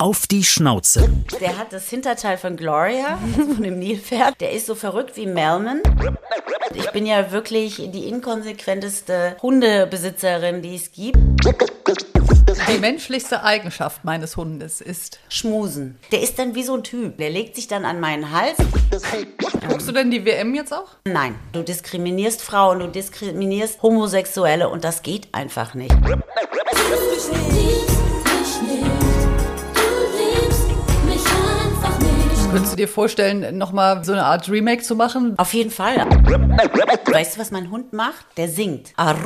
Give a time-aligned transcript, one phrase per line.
[0.00, 1.10] Auf die Schnauze.
[1.42, 4.40] Der hat das Hinterteil von Gloria, also von dem Nilpferd.
[4.40, 5.82] Der ist so verrückt wie Melman.
[6.72, 11.18] Ich bin ja wirklich die inkonsequenteste Hundebesitzerin, die es gibt.
[12.72, 15.20] Die menschlichste Eigenschaft meines Hundes ist.
[15.28, 15.98] Schmusen.
[16.12, 17.18] Der ist dann wie so ein Typ.
[17.18, 18.56] Der legt sich dann an meinen Hals.
[19.68, 20.96] Guckst du denn die WM jetzt auch?
[21.04, 25.94] Nein, du diskriminierst Frauen, du diskriminierst Homosexuelle und das geht einfach nicht.
[32.52, 35.34] Könntest du dir vorstellen, nochmal so eine Art Remake zu machen?
[35.38, 35.96] Auf jeden Fall.
[35.98, 38.26] Weißt du, was mein Hund macht?
[38.36, 38.92] Der singt.
[38.96, 39.18] Arru.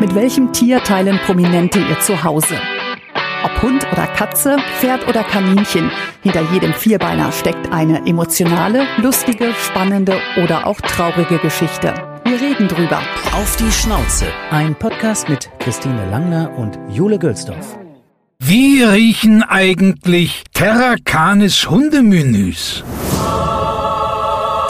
[0.00, 2.56] Mit welchem Tier teilen Prominente ihr Zuhause?
[3.42, 5.90] Ob Hund oder Katze, Pferd oder Kaninchen,
[6.22, 11.94] hinter jedem Vierbeiner steckt eine emotionale, lustige, spannende oder auch traurige Geschichte.
[12.24, 13.00] Wir reden drüber.
[13.32, 14.26] Auf die Schnauze.
[14.50, 17.78] Ein Podcast mit Christine Langner und Jule Gölsdorf.
[18.48, 22.82] Wie riechen eigentlich Terra Canis Hundemenüs?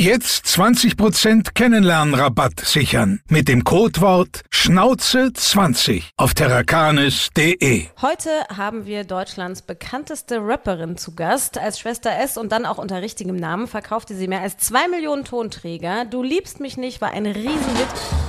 [0.00, 7.86] Jetzt 20% Kennenlernrabatt sichern mit dem Codewort Schnauze20 auf terrakanis.de.
[8.00, 11.58] Heute haben wir Deutschlands bekannteste Rapperin zu Gast.
[11.58, 15.24] Als Schwester S und dann auch unter richtigem Namen verkaufte sie mehr als zwei Millionen
[15.24, 16.04] Tonträger.
[16.04, 18.27] Du liebst mich nicht war ein Riesenhit.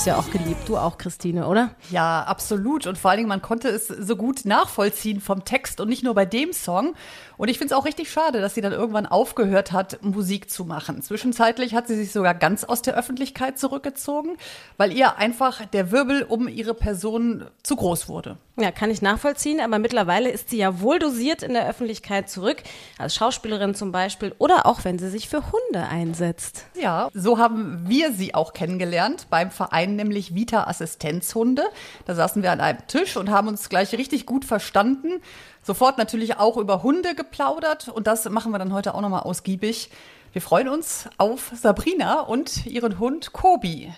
[0.00, 0.66] Es ja auch geliebt.
[0.66, 1.74] Du auch, Christine, oder?
[1.90, 2.86] Ja, absolut.
[2.86, 6.14] Und vor allen Dingen, man konnte es so gut nachvollziehen vom Text und nicht nur
[6.14, 6.94] bei dem Song.
[7.36, 10.64] Und ich finde es auch richtig schade, dass sie dann irgendwann aufgehört hat, Musik zu
[10.64, 11.02] machen.
[11.02, 14.36] Zwischenzeitlich hat sie sich sogar ganz aus der Öffentlichkeit zurückgezogen,
[14.78, 18.38] weil ihr einfach der Wirbel um ihre Person zu groß wurde.
[18.58, 22.62] Ja, kann ich nachvollziehen, aber mittlerweile ist sie ja wohl dosiert in der Öffentlichkeit zurück,
[22.98, 26.66] als Schauspielerin zum Beispiel oder auch wenn sie sich für Hunde einsetzt.
[26.78, 31.62] Ja, so haben wir sie auch kennengelernt beim Verein, nämlich Vita Assistenzhunde.
[32.06, 35.20] Da saßen wir an einem Tisch und haben uns gleich richtig gut verstanden.
[35.62, 39.90] Sofort natürlich auch über Hunde geplaudert und das machen wir dann heute auch nochmal ausgiebig.
[40.32, 43.92] Wir freuen uns auf Sabrina und ihren Hund Kobi.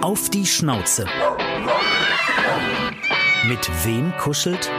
[0.00, 1.06] Auf die Schnauze.
[3.46, 4.70] Mit wem kuschelt?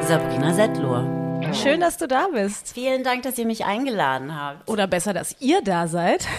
[0.00, 1.23] Sabrina Settler.
[1.52, 2.74] Schön, dass du da bist.
[2.74, 4.68] Vielen Dank, dass ihr mich eingeladen habt.
[4.68, 6.26] Oder besser, dass ihr da seid.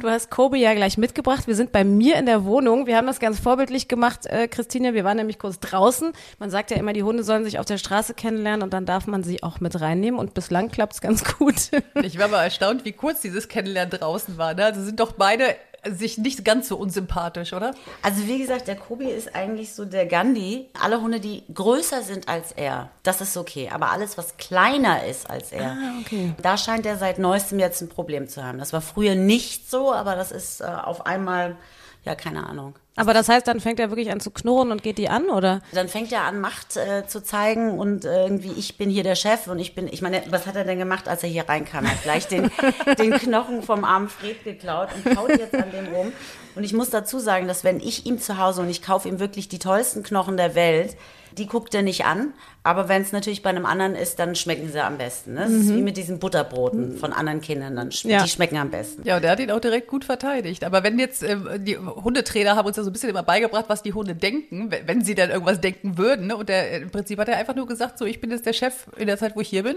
[0.00, 1.46] Du hast Kobe ja gleich mitgebracht.
[1.46, 2.86] Wir sind bei mir in der Wohnung.
[2.86, 4.94] Wir haben das ganz vorbildlich gemacht, äh, Christine.
[4.94, 6.12] Wir waren nämlich kurz draußen.
[6.38, 9.06] Man sagt ja immer, die Hunde sollen sich auf der Straße kennenlernen und dann darf
[9.06, 10.18] man sie auch mit reinnehmen.
[10.18, 11.70] Und bislang klappt es ganz gut.
[12.02, 14.54] Ich war mal erstaunt, wie kurz dieses Kennenlernen draußen war.
[14.54, 14.64] Ne?
[14.64, 15.56] Also sind doch beide
[15.88, 17.74] sich nicht ganz so unsympathisch, oder?
[18.02, 20.68] Also wie gesagt, der Kobi ist eigentlich so der Gandhi.
[20.80, 23.70] Alle Hunde, die größer sind als er, das ist okay.
[23.72, 26.34] Aber alles, was kleiner ist als er, okay.
[26.42, 28.58] da scheint er seit neuestem jetzt ein Problem zu haben.
[28.58, 31.56] Das war früher nicht so, aber das ist äh, auf einmal,
[32.04, 32.74] ja, keine Ahnung.
[32.96, 35.62] Aber das heißt, dann fängt er wirklich an zu knurren und geht die an, oder?
[35.72, 39.14] Dann fängt er an, Macht äh, zu zeigen und äh, irgendwie, ich bin hier der
[39.14, 41.84] Chef und ich bin, ich meine, was hat er denn gemacht, als er hier reinkam?
[41.84, 42.50] Er hat gleich den,
[42.98, 46.12] den Knochen vom armen Fred geklaut und kaut jetzt an dem rum.
[46.56, 49.20] Und ich muss dazu sagen, dass wenn ich ihm zu Hause und ich kaufe ihm
[49.20, 50.96] wirklich die tollsten Knochen der Welt,
[51.38, 52.34] die guckt er nicht an.
[52.62, 55.34] Aber wenn es natürlich bei einem anderen ist, dann schmecken sie am besten.
[55.34, 55.40] Ne?
[55.42, 57.76] Das ist wie mit diesen Butterbroten von anderen Kindern.
[57.76, 58.22] Dann sch Ja.
[58.22, 59.02] Die schmecken am besten.
[59.04, 60.64] Ja, und der hat ihn auch direkt gut verteidigt.
[60.64, 63.82] Aber wenn jetzt, ähm, die Hundetrainer haben uns ja so ein bisschen immer beigebracht, was
[63.82, 66.26] die Hunde denken, wenn- sie dann irgendwas denken würden.
[66.26, 66.36] Ne?
[66.36, 68.86] Und der, im Prinzip hat er einfach nur gesagt, so, ich bin jetzt der Chef
[68.96, 69.76] in der Zeit, wo ich hier bin.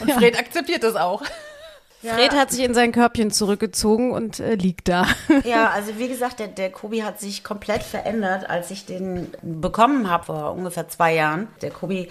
[0.00, 1.22] Und Fred akzeptiert das auch.
[2.02, 5.06] Fred hat sich in sein Körbchen zurückgezogen und äh, liegt da.
[5.44, 10.10] Ja, also wie gesagt, der, der Kobi hat sich komplett verändert, als ich den bekommen
[10.10, 11.48] habe vor ungefähr zwei Jahren.
[11.62, 12.08] Der Kobi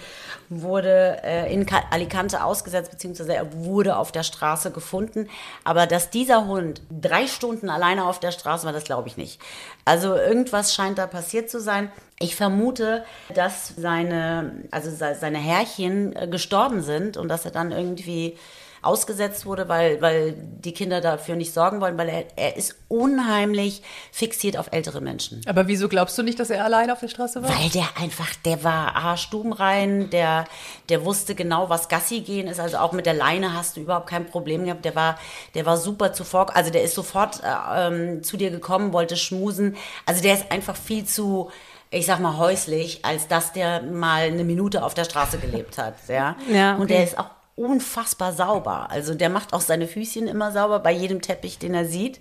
[0.48, 5.28] wurde äh, in Alicante ausgesetzt, beziehungsweise er wurde auf der Straße gefunden.
[5.64, 9.40] Aber dass dieser Hund drei Stunden alleine auf der Straße war, das glaube ich nicht.
[9.84, 11.90] Also irgendwas scheint da passiert zu sein.
[12.18, 13.04] Ich vermute,
[13.34, 18.36] dass seine, also se- seine Herrchen äh, gestorben sind und dass er dann irgendwie
[18.82, 23.82] ausgesetzt wurde, weil, weil die Kinder dafür nicht sorgen wollen, weil er, er ist unheimlich
[24.10, 25.40] fixiert auf ältere Menschen.
[25.46, 27.48] Aber wieso glaubst du nicht, dass er allein auf der Straße war?
[27.48, 30.46] Weil der einfach, der war arschstubenrein, der,
[30.88, 32.58] der wusste genau, was Gassi gehen ist.
[32.58, 34.84] Also auch mit der Leine hast du überhaupt kein Problem gehabt.
[34.84, 35.16] Der war,
[35.54, 39.76] der war super zuvor, also der ist sofort äh, ähm, zu dir gekommen, wollte schmusen.
[40.06, 41.50] Also der ist einfach viel zu,
[41.92, 45.94] ich sag mal, häuslich, als dass der mal eine Minute auf der Straße gelebt hat.
[46.08, 46.94] Ja, Ja, Und okay.
[46.94, 48.90] der ist auch unfassbar sauber.
[48.90, 52.20] Also der macht auch seine Füßchen immer sauber bei jedem Teppich, den er sieht.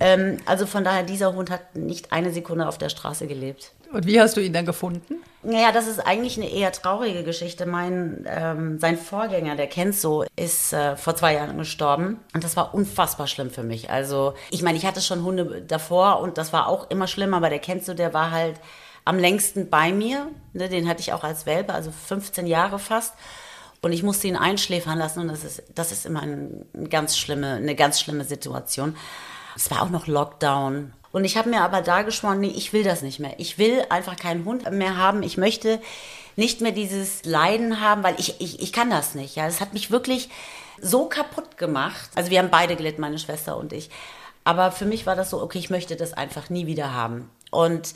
[0.00, 3.72] ähm, also von daher, dieser Hund hat nicht eine Sekunde auf der Straße gelebt.
[3.92, 5.16] Und wie hast du ihn dann gefunden?
[5.42, 7.66] Naja, das ist eigentlich eine eher traurige Geschichte.
[7.66, 12.20] Mein, ähm, sein Vorgänger, der Kenzo, ist äh, vor zwei Jahren gestorben.
[12.32, 13.90] Und das war unfassbar schlimm für mich.
[13.90, 17.50] Also, ich meine, ich hatte schon Hunde davor und das war auch immer schlimm, aber
[17.50, 18.60] der Kenzo, der war halt
[19.04, 20.28] am längsten bei mir.
[20.54, 23.14] Ne, den hatte ich auch als Welpe, also 15 Jahre fast.
[23.82, 27.18] Und ich musste ihn einschläfern lassen und das ist, das ist immer ein, ein ganz
[27.18, 28.96] schlimme, eine ganz schlimme Situation.
[29.56, 30.92] Es war auch noch Lockdown.
[31.10, 33.34] Und ich habe mir aber da geschworen, nee, ich will das nicht mehr.
[33.38, 35.22] Ich will einfach keinen Hund mehr haben.
[35.22, 35.80] Ich möchte
[36.36, 39.34] nicht mehr dieses Leiden haben, weil ich, ich, ich kann das nicht.
[39.34, 40.30] Ja, es hat mich wirklich
[40.80, 42.10] so kaputt gemacht.
[42.14, 43.90] Also wir haben beide gelitten, meine Schwester und ich.
[44.44, 47.30] Aber für mich war das so, okay, ich möchte das einfach nie wieder haben.
[47.50, 47.94] Und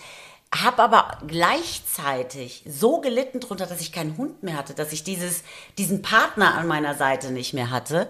[0.63, 5.43] habe aber gleichzeitig so gelitten drunter, dass ich keinen Hund mehr hatte, dass ich dieses,
[5.79, 8.09] diesen Partner an meiner Seite nicht mehr hatte,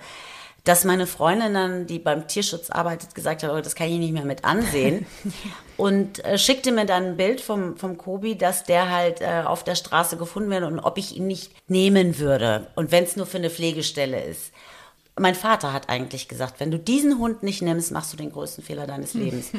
[0.66, 4.12] dass meine Freundin dann, die beim Tierschutz arbeitet, gesagt hat, oh, das kann ich nicht
[4.12, 5.06] mehr mit ansehen.
[5.76, 9.62] und äh, schickte mir dann ein Bild vom, vom Kobi, dass der halt äh, auf
[9.62, 12.66] der Straße gefunden wird und ob ich ihn nicht nehmen würde.
[12.74, 14.50] Und wenn es nur für eine Pflegestelle ist.
[15.18, 18.64] Mein Vater hat eigentlich gesagt, wenn du diesen Hund nicht nimmst, machst du den größten
[18.64, 19.52] Fehler deines Lebens.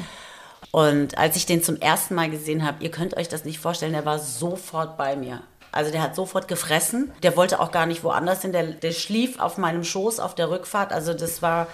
[0.71, 3.93] Und als ich den zum ersten Mal gesehen habe, ihr könnt euch das nicht vorstellen,
[3.93, 5.41] der war sofort bei mir.
[5.71, 7.11] Also der hat sofort gefressen.
[7.23, 8.51] Der wollte auch gar nicht woanders hin.
[8.51, 10.91] Der, der schlief auf meinem Schoß auf der Rückfahrt.
[10.91, 11.67] Also das war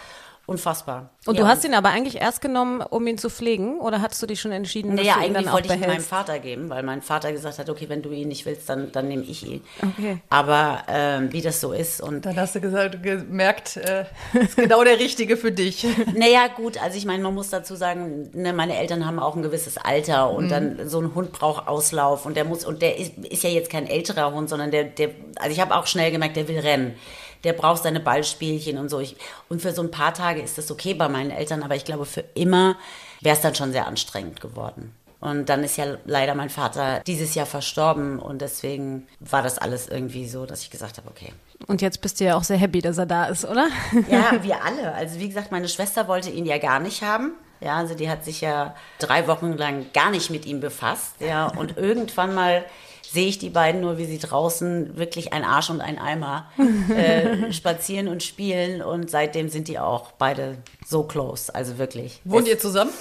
[0.46, 1.12] unfassbar.
[1.26, 3.80] Und ja, du hast ihn aber eigentlich erst genommen, um ihn zu pflegen?
[3.80, 5.74] Oder hattest du dich schon entschieden, dass Naja, du ihn dann eigentlich auch wollte ich
[5.74, 6.10] ihn meinem behältst?
[6.10, 9.08] Vater geben, weil mein Vater gesagt hat, okay, wenn du ihn nicht willst, dann, dann
[9.08, 9.62] nehme ich ihn.
[9.82, 10.18] Okay.
[10.30, 14.84] Aber ähm, wie das so ist und Dann hast du gesagt, gemerkt, äh, ist genau
[14.84, 15.86] der Richtige für dich.
[16.16, 19.42] Naja, gut, also ich meine, man muss dazu sagen, ne, meine Eltern haben auch ein
[19.42, 23.18] gewisses Alter und dann so ein Hund braucht Auslauf und der muss, und der ist,
[23.18, 26.36] ist ja jetzt kein älterer Hund, sondern der, der, also ich habe auch schnell gemerkt,
[26.36, 26.96] der will rennen.
[27.44, 29.00] Der braucht seine Ballspielchen und so.
[29.00, 29.16] Ich,
[29.50, 32.06] und für so ein paar Tage ist das okay bei meinen Eltern, aber ich glaube,
[32.06, 32.78] für immer
[33.22, 34.94] wäre es dann schon sehr anstrengend geworden.
[35.24, 39.88] Und dann ist ja leider mein Vater dieses Jahr verstorben und deswegen war das alles
[39.88, 41.32] irgendwie so, dass ich gesagt habe, okay,
[41.68, 43.70] Und jetzt bist du ja auch sehr happy, dass er da ist, oder?
[44.10, 44.94] ja, wir alle.
[44.94, 47.36] Also wie gesagt, meine Schwester wollte ihn ja gar nicht haben.
[47.64, 51.16] Ja, also die hat sich ja drei Wochen lang gar nicht mit ihm befasst.
[51.20, 52.66] Ja, und irgendwann mal
[53.10, 56.48] sehe ich die beiden nur, wie sie draußen wirklich ein Arsch und ein Eimer
[56.96, 58.82] äh, spazieren und spielen.
[58.82, 61.54] Und seitdem sind die auch beide so close.
[61.54, 62.20] Also wirklich.
[62.26, 62.92] Wohnt Es- ihr zusammen?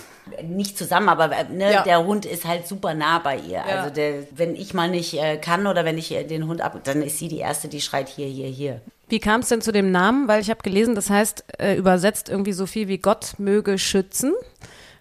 [0.45, 1.83] nicht zusammen, aber äh, ne, Ja.
[1.83, 3.55] der Hund ist halt super nah bei ihr.
[3.55, 3.65] Ja.
[3.65, 6.79] Also der, wenn ich mal nicht äh, kann oder wenn ich äh, den Hund ab,
[6.85, 8.81] dann ist sie die erste, die schreit hier, hier, hier.
[9.13, 10.27] Wie kam es denn zu dem Namen?
[10.27, 14.33] Weil ich habe gelesen, das heißt äh, übersetzt irgendwie so viel wie Gott möge schützen.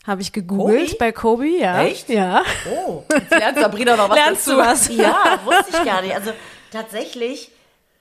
[0.06, 0.98] Habe ich gegoogelt Kobi?
[1.00, 1.82] bei Kobi, ja.
[1.84, 2.10] Echt?
[2.10, 2.44] Ja.
[2.70, 3.04] Oh.
[3.14, 4.58] Jetzt lernt Sabrina noch was Lernst dazu.
[4.58, 4.90] du was?
[4.94, 6.14] Ja, wusste ich gar nicht.
[6.14, 6.32] Also
[6.74, 7.52] tatsächlich,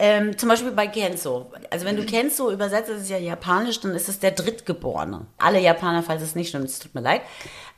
[0.01, 1.53] ähm, zum Beispiel bei Kenzo.
[1.71, 5.27] Also wenn du Kenzo übersetzt, das ist ja japanisch, dann ist es der Drittgeborene.
[5.39, 7.21] Alle Japaner, falls es nicht stimmt, es tut mir leid.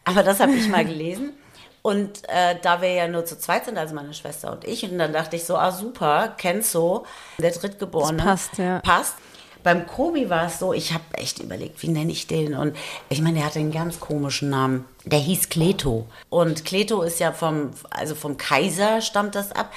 [0.07, 1.35] Aber das habe ich mal gelesen.
[1.83, 4.99] Und äh, da wir ja nur zu zweit sind, also meine Schwester und ich, und
[4.99, 7.05] dann dachte ich so, ah super, Kenzo,
[7.39, 8.19] der Drittgeborene.
[8.19, 8.79] Das passt, ja.
[8.81, 9.17] Passt.
[9.65, 12.55] Beim Kobi war es so, ich habe echt überlegt, wie nenne ich den?
[12.55, 12.77] Und
[13.09, 14.85] ich meine, der hatte einen ganz komischen Namen.
[15.05, 16.07] Der hieß Kleto.
[16.31, 19.73] Und Kleto ist ja vom, also vom Kaiser stammt das ab.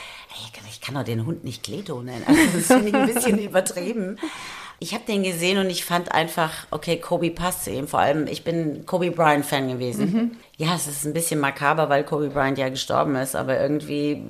[0.70, 2.24] Ich kann doch den Hund nicht Kleto nennen.
[2.28, 4.20] Also das finde ich ein bisschen übertrieben.
[4.80, 7.88] Ich habe den gesehen und ich fand einfach, okay, Kobe passt zu ihm.
[7.88, 10.38] Vor allem, ich bin Kobe Bryant-Fan gewesen.
[10.58, 14.24] Ja, es ist ein bisschen makaber, weil Kobe Bryant ja gestorben ist, aber irgendwie,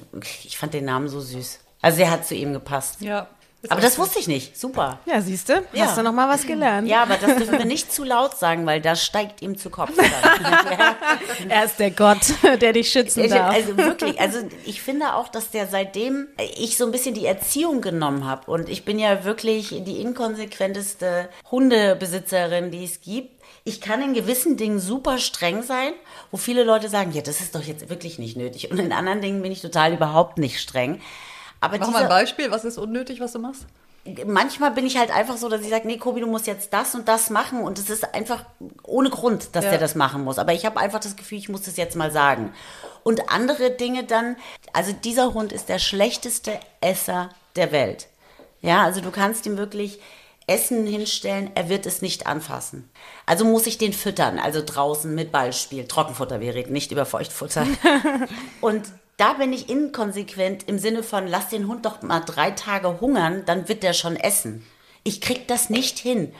[0.44, 1.60] ich fand den Namen so süß.
[1.82, 3.02] Also der hat zu ihm gepasst.
[3.02, 3.28] Ja.
[3.70, 4.58] Aber das wusste ich nicht.
[4.60, 5.00] Super.
[5.06, 5.64] Ja, siehst du?
[5.74, 5.86] Ja.
[5.86, 6.88] Hast du noch mal was gelernt?
[6.88, 9.92] Ja, aber das dürfen wir nicht zu laut sagen, weil das steigt ihm zu Kopf.
[11.50, 12.20] Er ist der Gott,
[12.62, 13.54] der dich schützen Ich- darf.
[13.54, 17.82] Also wirklich, also ich finde auch, dass der seitdem ich so ein bisschen die Erziehung
[17.82, 23.36] genommen habe und ich bin ja wirklich die inkonsequenteste Hundebesitzerin, die es gibt.
[23.64, 25.94] Ich kann in gewissen Dingen super streng sein,
[26.32, 28.70] wo viele Leute sagen, ja, das ist doch jetzt wirklich nicht nötig.
[28.72, 31.02] Und in anderen Dingen bin ich total überhaupt nicht streng.
[31.66, 32.52] Aber Mach mal ein Beispiel.
[32.52, 33.66] Was ist unnötig, was du machst?
[34.26, 36.94] manchmal bin ich halt einfach so, dass ich sage, nee, Kobi, du musst jetzt das
[36.94, 38.46] und das machen und es ist einfach
[38.84, 39.72] ohne Grund, dass Ja.
[39.72, 40.38] der das machen muss.
[40.38, 42.54] Aber ich habe einfach das Gefühl, ich muss das jetzt mal sagen.
[43.04, 44.36] Und andere Dinge dann,
[44.74, 48.08] also dieser Hund ist der schlechteste Esser der Welt.
[48.62, 50.00] Ja, also du kannst ihm wirklich,
[50.48, 52.88] Essen hinstellen, er wird es nicht anfassen.
[53.26, 55.88] Also muss ich den füttern, also draußen mit Ballspiel.
[55.88, 57.66] Trockenfutter, wir reden nicht über Feuchtfutter.
[58.62, 58.84] Und
[59.18, 63.44] da bin ich inkonsequent im Sinne von, lass den Hund doch mal drei Tage hungern,
[63.46, 64.66] dann wird der schon essen.
[65.04, 66.34] Ich krieg das nicht hin.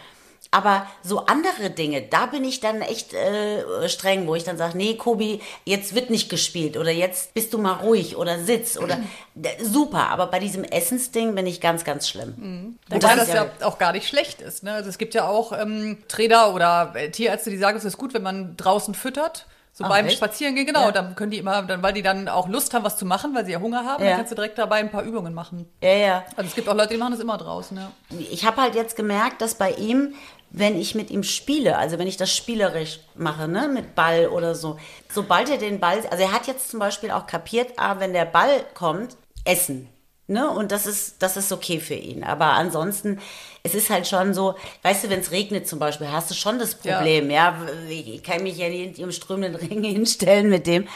[0.52, 4.78] Aber so andere Dinge, da bin ich dann echt äh, streng, wo ich dann sage,
[4.78, 9.00] nee, Kobi, jetzt wird nicht gespielt oder jetzt bist du mal ruhig oder sitz oder
[9.62, 10.10] super.
[10.10, 12.78] Aber bei diesem Essensding bin ich ganz, ganz schlimm.
[12.90, 14.64] Und Wobei das, ja auch gar nicht schlecht ist.
[14.64, 14.72] Ne?
[14.72, 18.14] Also es gibt ja auch ähm, Trainer oder äh, Tierärzte, die sagen, es ist gut,
[18.14, 19.48] wenn man draußen füttert.
[19.78, 20.16] So Ach, beim echt?
[20.16, 20.86] Spazierengehen, genau.
[20.86, 20.92] Ja.
[20.94, 23.46] Dann können die immer, dann, weil die dann auch Lust haben, was zu machen, weil
[23.46, 24.12] sie ja Hunger haben, Ja.
[24.12, 25.70] dann kannst du direkt dabei ein paar Übungen machen.
[25.82, 26.24] ja, ja.
[26.38, 27.92] Also es gibt auch Leute, die machen das immer draußen, ja.
[28.32, 30.14] ich habe halt jetzt gemerkt, dass bei ihm,
[30.50, 34.56] wenn ich mit ihm spiele, also wenn ich das spielerisch mache, ne, mit Ball oder
[34.56, 34.80] so,
[35.10, 38.24] sobald er den Ball, also er hat jetzt zum Beispiel auch kapiert, ah, wenn der
[38.26, 39.90] Ball kommt, essen.
[40.28, 40.50] Ne?
[40.50, 42.24] Und das ist, das ist okay für ihn.
[42.24, 43.20] Aber ansonsten,
[43.64, 46.58] es ist halt schon so, weißt du, wenn es regnet zum Beispiel, hast du schon
[46.58, 46.98] das Ja.
[46.98, 47.56] Problem, ja.
[47.90, 50.88] Ich kann mich ja nicht im strömenden Regen hinstellen mit dem.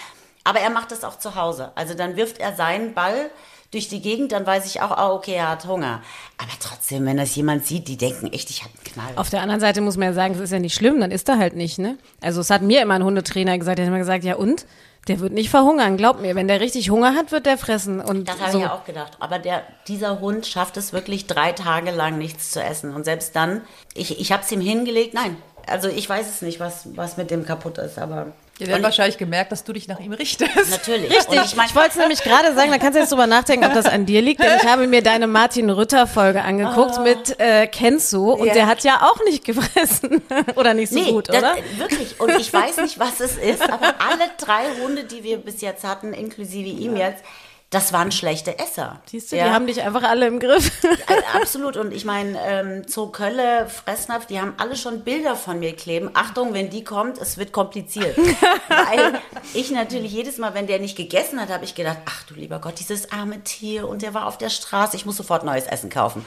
[0.44, 1.72] Aber er macht das auch zu Hause.
[1.76, 3.30] Also dann wirft er seinen Ball
[3.72, 6.02] durch die Gegend, dann weiß ich auch, ah, okay, er hat Hunger.
[6.38, 9.14] Aber trotzdem, wenn das jemand sieht, die denken echt, ich habe einen Knall.
[9.16, 11.30] Auf der anderen Seite muss man ja sagen, es ist ja nicht schlimm, dann ist
[11.30, 11.98] er halt nicht, ne?
[12.22, 14.66] Also es hat mir immer ein Hundetrainer gesagt, der hat immer gesagt, ja und?
[15.08, 16.36] Der wird nicht verhungern, glaub mir.
[16.36, 18.02] Wenn der richtig Hunger hat, wird der fressen.
[18.02, 18.58] Und Das habe so.
[18.58, 19.14] ich ja auch gedacht.
[19.20, 22.94] Aber der, dieser Hund schafft es wirklich drei Tage lang nichts zu essen.
[22.94, 23.62] Und selbst dann,
[23.94, 25.38] ich, ich habe es ihm hingelegt, nein.
[25.68, 28.34] Also ich weiß es nicht, was, was mit dem kaputt ist, aber
[28.68, 30.70] Hat Und- wahrscheinlich gemerkt, dass du dich nach ihm richtest.
[30.70, 31.10] natürlich.
[31.12, 31.40] Richtig.
[31.40, 33.66] Und ich mein, ich wollte es nämlich gerade sagen, da kannst du jetzt drüber nachdenken,
[33.66, 37.40] ob das an dir liegt, denn ich habe mir deine Martin Rütter Folge angeguckt mit
[37.40, 38.54] äh, Kenzo und Ja.
[38.54, 40.22] der hat ja auch nicht gefressen
[40.56, 41.56] oder nicht so Nee, gut, das, oder?
[41.78, 42.20] wirklich.
[42.20, 45.84] Und ich weiß nicht, was es ist, aber alle drei Hunde, die wir bis jetzt
[45.84, 47.24] hatten, inklusive ihm jetzt,
[47.72, 49.00] das waren schlechte Esser.
[49.06, 49.46] Siehst du, Ja.
[49.48, 50.72] die haben dich einfach alle im Griff.
[51.08, 51.78] Also absolut.
[51.78, 56.10] Und ich meine, ähm, Zoo Kölle, Fressnapf, die haben alle schon Bilder von mir kleben.
[56.14, 58.18] Achtung, wenn die kommt, es wird kompliziert.
[58.68, 59.20] Weil
[59.54, 62.60] ich natürlich jedes Mal, wenn der nicht gegessen hat, habe ich gedacht, ach du lieber
[62.60, 65.90] Gott, dieses arme Tier und der war auf der Straße, ich muss sofort neues Essen
[65.90, 66.26] kaufen.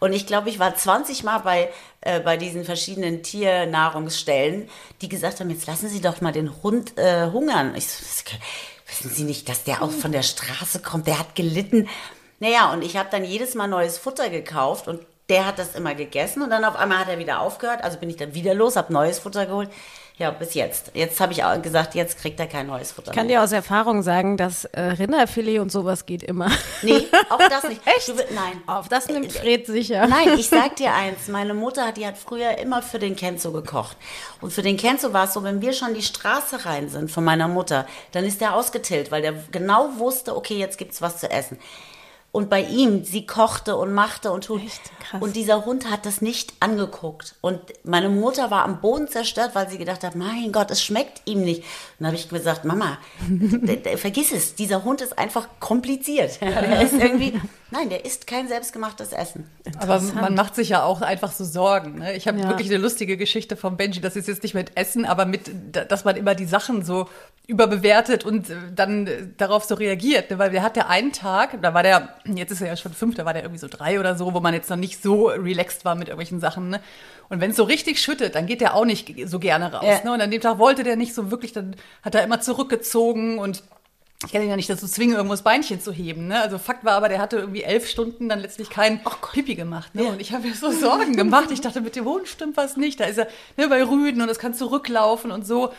[0.00, 1.70] Und ich glaube, ich war 20 Mal bei,
[2.00, 4.68] äh, bei diesen verschiedenen Tiernahrungsstellen,
[5.02, 7.74] die gesagt haben, jetzt lassen Sie doch mal den Hund äh, hungern.
[7.76, 8.24] Ich "Was-
[9.00, 11.88] wissen Sie nicht, dass der auch von der Straße kommt, der hat gelitten.
[12.38, 15.94] Naja, und ich habe dann jedes Mal neues Futter gekauft und der hat das immer
[15.94, 17.82] gegessen und dann auf einmal hat er wieder aufgehört.
[17.82, 19.70] Also bin ich dann wieder los, habe neues Futter geholt.
[20.20, 20.90] Ja, bis jetzt.
[20.92, 23.38] Jetzt habe ich auch gesagt, jetzt kriegt er kein neues Futter Ich kann mehr.
[23.38, 26.50] dir aus Erfahrung sagen, dass äh, Rinderfilet und sowas geht immer.
[26.82, 27.80] Nee, auch das nicht.
[27.86, 28.08] Echt?
[28.08, 28.60] Du, nein.
[28.66, 30.06] Auf das nimmt Fred sicher.
[30.08, 33.96] Nein, ich sag dir eins, meine Mutter, die hat früher immer für den Kenzo gekocht.
[34.42, 37.24] Und für den Kenzo war es so, wenn wir schon die Straße rein sind von
[37.24, 41.30] meiner Mutter, dann ist der ausgetillt, weil der genau wusste, okay, jetzt gibt's was zu
[41.30, 41.56] essen.
[42.32, 44.60] Und bei ihm, sie kochte und machte und tut.
[45.08, 45.20] Krass.
[45.20, 47.34] Und dieser Hund hat das nicht angeguckt.
[47.40, 51.22] Und meine Mutter war am Boden zerstört, weil sie gedacht hat, mein Gott, es schmeckt
[51.24, 51.60] ihm nicht.
[51.62, 51.66] Und
[51.98, 52.98] dann habe ich gesagt, Mama,
[53.96, 56.40] vergiss es, dieser Hund ist einfach kompliziert.
[56.40, 57.40] Der ist irgendwie,
[57.72, 59.50] nein, der isst kein selbstgemachtes Essen.
[59.78, 61.98] Aber man macht sich ja auch einfach so Sorgen.
[61.98, 62.14] Ne?
[62.14, 62.48] Ich habe Ja.
[62.48, 64.00] wirklich eine lustige Geschichte vom Benji.
[64.00, 67.08] Das ist jetzt nicht mit Essen, aber mit, dass man immer die Sachen so
[67.46, 70.30] überbewertet und äh, dann äh, darauf so reagiert.
[70.30, 70.38] Ne?
[70.38, 73.24] Weil der hatte einen Tag, da war der, jetzt ist er ja schon fünf, da
[73.24, 75.94] war der irgendwie so drei oder so, wo man jetzt noch nicht so relaxed war
[75.94, 76.70] mit irgendwelchen Sachen.
[76.70, 76.80] Ne?
[77.28, 79.84] Und wenn es so richtig schüttet, dann geht der auch nicht so gerne raus.
[79.84, 80.04] Ja.
[80.04, 80.12] Ne?
[80.12, 83.62] Und an dem Tag wollte der nicht so wirklich, dann hat er immer zurückgezogen und
[84.26, 86.28] ich kann ihn ja nicht dazu zwingen, irgendwo das Beinchen zu heben.
[86.28, 86.38] Ne?
[86.42, 89.00] Also Fakt war aber, der hatte irgendwie elf Stunden dann letztlich kein
[89.32, 89.94] Pipi gemacht.
[89.94, 90.04] Ne?
[90.04, 91.50] Und ich habe mir so Sorgen gemacht.
[91.50, 93.00] Ich dachte, mit dem Hund stimmt was nicht.
[93.00, 95.72] Da ist er ne, bei Rüden und es kann zurücklaufen und so.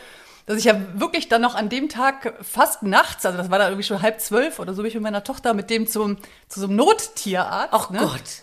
[0.46, 3.68] Dass ich ja wirklich dann noch an dem Tag fast nachts, also das war da
[3.68, 6.16] irgendwie schon halb zwölf oder so, bin ich mit meiner Tochter mit dem zum,
[6.48, 7.72] zu so einem Nottierarzt.
[7.72, 7.98] Ach ne?
[8.00, 8.42] Gott.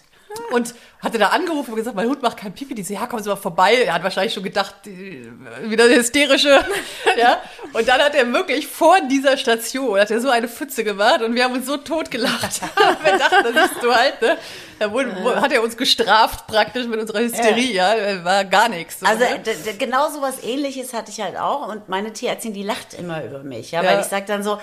[0.51, 2.75] Und hatte da angerufen und gesagt, mein Hund macht kein Pipi.
[2.75, 3.75] Die so, ja, kommen Sie mal vorbei.
[3.83, 5.31] Er hat wahrscheinlich schon gedacht, die-
[5.63, 6.49] wieder eine hysterische.
[7.17, 7.41] ja.
[7.73, 11.33] Und dann hat er wirklich vor dieser Station, hat er so eine Pfütze gemacht und
[11.35, 12.61] wir haben uns so totgelacht.
[13.03, 14.37] wir dachten, das ist so halt, ne?
[14.77, 18.23] Da wurde, hat er uns gestraft praktisch mit unserer Hysterie, ja.
[18.23, 18.99] War gar nichts.
[18.99, 19.41] So, Also ne?
[19.77, 23.39] genau so was ähnliches hatte ich halt auch und meine Tierärztin, die lacht immer über
[23.43, 23.89] mich, ja, Ja.
[23.91, 24.59] weil ich sag dann so,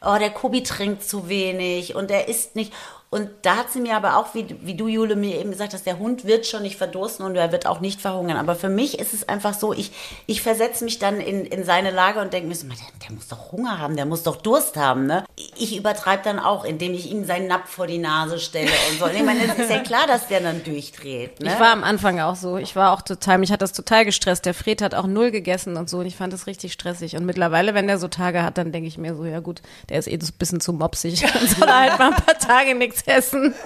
[0.00, 2.72] oh, der Kobi trinkt zu wenig und der isst nicht.
[3.10, 5.86] Und da hat sie mir aber auch, wie, wie du, Jule, mir eben gesagt hast,
[5.86, 8.36] der Hund wird schon nicht verdursten und er wird auch nicht verhungern.
[8.36, 9.92] Aber für mich ist es einfach so, ich,
[10.26, 13.14] ich versetze mich dann in, in seine Lage und denke mir so, "Mann, der, der
[13.14, 15.06] muss doch Hunger haben, der muss doch Durst haben.
[15.06, 15.24] Ne?
[15.56, 19.06] Ich übertreibe dann auch, indem ich ihm seinen Napf vor die Nase stelle und so.
[19.06, 21.40] Ich meine, es ist ja klar, dass der dann durchdreht.
[21.40, 21.50] Ne?
[21.52, 22.58] Ich war am Anfang auch so.
[22.58, 24.44] Ich war auch total, mich hat das total gestresst.
[24.44, 27.16] Der Fred hat auch null gegessen und so und ich fand das richtig stressig.
[27.16, 29.98] Und mittlerweile, wenn der so Tage hat, dann denke ich mir so, ja gut, der
[29.98, 31.22] ist eh so ein bisschen zu mopsig.
[31.32, 33.54] Dann soll er halt mal ein paar Tage nichts nichts essen.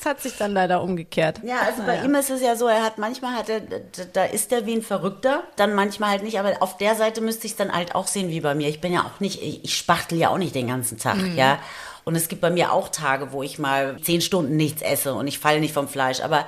[0.00, 1.40] Das hat sich dann leider umgekehrt.
[1.44, 4.50] Ja, also bei ihm ist es ja so, er hat manchmal hat er, da ist
[4.50, 7.58] er wie ein Verrückter, dann manchmal halt nicht, aber auf der Seite müsste ich es
[7.58, 8.68] dann halt auch sehen wie bei mir.
[8.68, 11.58] Ich bin ja auch nicht, ich, spachtel ja auch nicht den ganzen Tag, ja.
[12.04, 15.26] Und es gibt bei mir auch Tage, wo ich mal zehn Stunden nichts esse und
[15.26, 16.20] ich falle nicht vom Fleisch.
[16.20, 16.46] Aber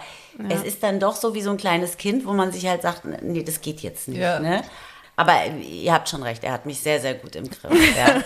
[0.48, 3.02] es ist dann doch so wie so ein kleines Kind, wo man sich halt sagt,
[3.22, 4.20] nee, das geht jetzt nicht.
[4.20, 4.40] Ja.
[4.40, 4.62] Ne?
[5.14, 7.70] Aber ihr habt schon recht, er hat mich sehr, sehr gut im Griff.
[7.96, 8.22] Ja.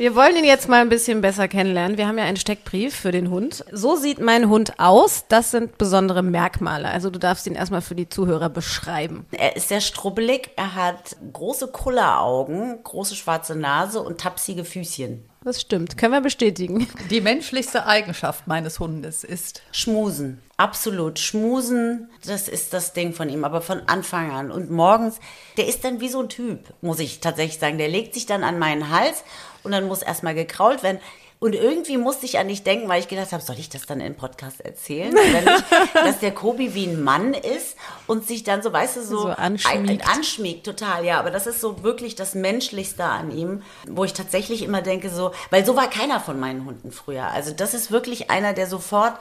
[0.00, 1.98] Wir wollen ihn jetzt mal ein bisschen besser kennenlernen.
[1.98, 3.66] Wir haben ja einen Steckbrief für den Hund.
[3.70, 5.26] So sieht mein Hund aus.
[5.28, 6.88] Das sind besondere Merkmale.
[6.88, 9.26] Also du darfst ihn erstmal für die Zuhörer beschreiben.
[9.30, 15.28] Er ist sehr strubbelig, er hat große Kulleraugen, große schwarze Nase und tapsige Füßchen.
[15.42, 15.96] Das stimmt.
[15.96, 16.86] Können wir bestätigen.
[17.10, 21.18] Die menschlichste Eigenschaft meines Hundes ist Schmusen, absolut.
[21.18, 24.50] Schmusen, das ist das Ding von ihm, aber von Anfang an.
[24.50, 25.18] Und morgens,
[25.56, 27.78] der ist dann wie so ein Typ, muss ich tatsächlich sagen.
[27.78, 29.24] Der legt sich dann an meinen Hals
[29.62, 30.98] und dann muss erstmal gekrault werden.
[31.42, 34.02] Und irgendwie musste ich an dich denken, weil ich gedacht habe, soll ich das dann
[34.02, 35.10] im Podcast erzählen?
[35.14, 35.64] Nicht?
[35.94, 37.76] Dass der Kobi wie ein Mann ist
[38.06, 40.06] und sich dann so, weißt du, so, So anschmiegt.
[40.06, 41.18] anschmiegt, total, ja.
[41.18, 45.32] Aber das ist so wirklich das Menschlichste an ihm, wo ich tatsächlich immer denke, so,
[45.48, 47.28] weil so war keiner von meinen Hunden früher.
[47.28, 49.14] Also das ist wirklich einer, der sofort,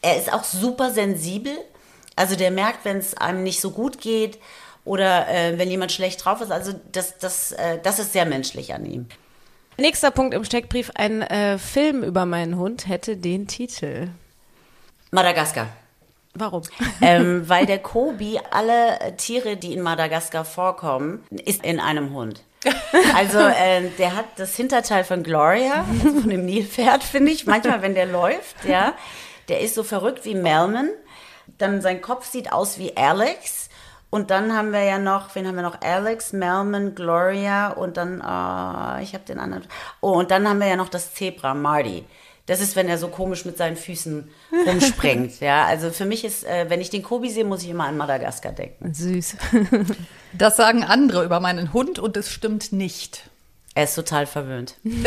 [0.00, 1.52] er ist auch super sensibel.
[2.16, 4.40] Also der merkt, wenn es einem nicht so gut geht
[4.84, 6.50] oder äh, wenn jemand schlecht drauf ist.
[6.50, 9.06] Also das, das, äh, das ist sehr menschlich an ihm.
[9.78, 10.90] Nächster Punkt im Steckbrief.
[10.94, 14.08] Ein äh, Film über meinen Hund hätte den Titel.
[15.10, 15.68] Madagaskar.
[16.34, 16.62] Warum?
[17.00, 22.42] ähm, weil der Kobi alle äh, Tiere, die in Madagaskar vorkommen, ist in einem Hund.
[23.14, 27.46] Also äh, der hat das Hinterteil von Gloria, also von dem Nilpferd, finde ich.
[27.46, 28.94] Manchmal, wenn der läuft, ja,
[29.48, 30.90] der ist so verrückt wie Melman.
[31.58, 33.61] Dann sein Kopf sieht aus wie Alex.
[34.12, 35.80] Und dann haben wir ja noch, wen haben wir noch?
[35.80, 39.64] Alex, Melman, Gloria und dann, äh, ich habe den anderen.
[40.02, 42.04] Oh, und dann haben wir ja noch das Zebra, Marty.
[42.44, 44.28] Das ist, wenn er so komisch mit seinen Füßen
[44.66, 45.40] rumspringt.
[45.40, 47.96] ja, also für mich ist, äh, wenn ich den Kobi sehe, muss ich immer an
[47.96, 48.92] Madagaskar denken.
[48.92, 49.36] Süß.
[50.34, 53.30] Das sagen andere über meinen Hund und es stimmt nicht.
[53.74, 54.74] Er ist total verwöhnt.
[54.84, 54.98] Come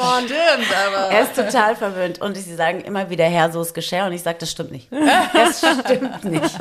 [0.00, 0.24] on.
[0.24, 1.10] Stimmt, aber.
[1.12, 2.20] Er ist total verwöhnt.
[2.20, 4.04] Und sie sagen immer wieder, Herr, so ist Geschirr.
[4.06, 4.88] Und ich sage, das stimmt nicht.
[5.32, 6.58] Das stimmt nicht.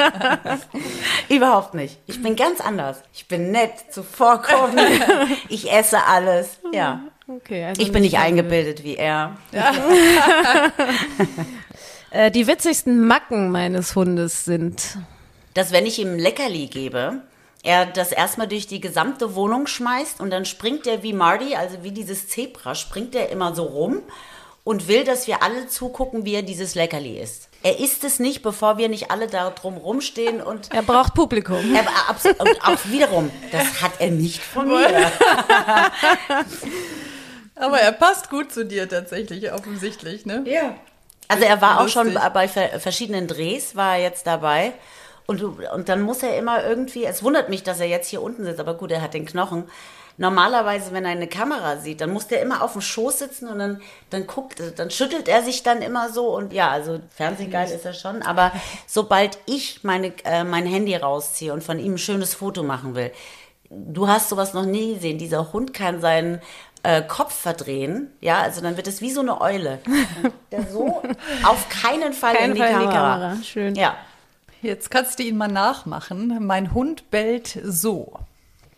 [1.30, 1.98] Überhaupt nicht.
[2.06, 3.02] Ich bin ganz anders.
[3.13, 4.80] Ich bin nett, zuvorkommend.
[5.50, 6.60] Ich esse alles.
[6.72, 7.02] Ja.
[7.28, 8.40] Okay, also Ich bin nicht verwöhnt.
[8.40, 9.38] eingebildet wie er.
[12.12, 14.98] Äh, die witzigsten Macken meines Hundes sind.
[15.54, 17.22] dass wenn ich ihm Leckerli gebe,
[17.63, 21.84] er das erstmal durch die gesamte Wohnung schmeißt und dann springt er wie Marty, also
[21.84, 24.02] wie dieses Zebra, springt er immer so rum
[24.63, 27.50] und will, dass wir alle zugucken, wie er dieses Leckerli isst.
[27.62, 31.76] Er isst es nicht, bevor wir nicht alle da drum rumstehen und Er braucht Publikum.
[31.76, 31.86] er,
[32.39, 34.88] und auch wiederum, das hat er nicht von mir.
[37.56, 40.43] Aber er passt gut zu dir tatsächlich, offensichtlich, ne?
[40.45, 40.76] Ja.
[41.28, 42.24] Also er war auch schon Lustig.
[42.24, 44.72] bei- bei ver- verschiedenen Drehs, war er jetzt dabei.
[45.30, 48.46] Und, und dann muss er immer irgendwie, es wundert mich, dass er jetzt hier unten
[48.46, 49.65] sitzt, aber gut, er hat den Knochen.
[50.18, 53.60] Normalerweise, wenn er eine Kamera sieht, dann muss der immer auf dem Schoß sitzen und
[53.60, 57.86] dann, dann guckt, dann schüttelt er sich dann immer so und ja, also Fernsehgeil ist
[57.86, 58.24] er schon.
[58.24, 58.52] Aber
[58.88, 63.12] sobald ich meine, äh, mein Handy rausziehe und von ihm ein schönes Foto machen will,
[63.70, 65.20] du hast sowas noch nie gesehen.
[65.20, 66.42] Dieser Hund kann seinen
[66.82, 69.78] äh, Kopf verdrehen, ja, also dann wird es wie so eine Eule.
[70.52, 71.04] Der so
[71.44, 73.13] auf keinen Fall, Keinen in, die Fall in die Kamera.
[73.13, 73.44] Kamera.
[73.44, 73.76] Schön.
[73.76, 73.96] Ja.
[74.62, 76.45] Jetzt kannst du ihn mal nachmachen.
[76.45, 78.19] Mein Hund bellt so.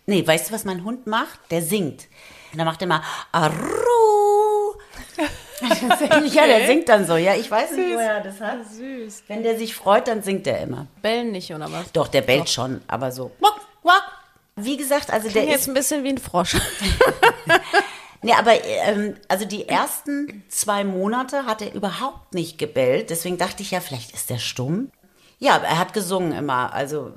[0.06, 1.40] Nee, weißt du, was mein Hund macht?
[1.50, 2.08] Der singt.
[2.52, 4.76] Und dann macht er mal Arru.
[6.32, 7.16] ja, der singt dann so.
[7.16, 8.60] Ja, ich weiß nicht, woher er das hat.
[8.72, 9.24] Süß.
[9.28, 10.88] Wenn der sich freut, dann singt er immer.
[11.02, 11.92] Bellen nicht, oder was?
[11.92, 13.32] Doch, der bellt schon, aber so.
[14.56, 16.58] Wie gesagt, also der Klingt ist jetzt ein bisschen wie ein Frosch.
[18.24, 23.10] Nee, aber ähm, also die ersten zwei Monate hat er überhaupt nicht gebellt.
[23.10, 24.92] Deswegen dachte ich ja, vielleicht ist der stumm.
[25.44, 26.72] Ja, er hat gesungen immer.
[26.72, 27.12] Also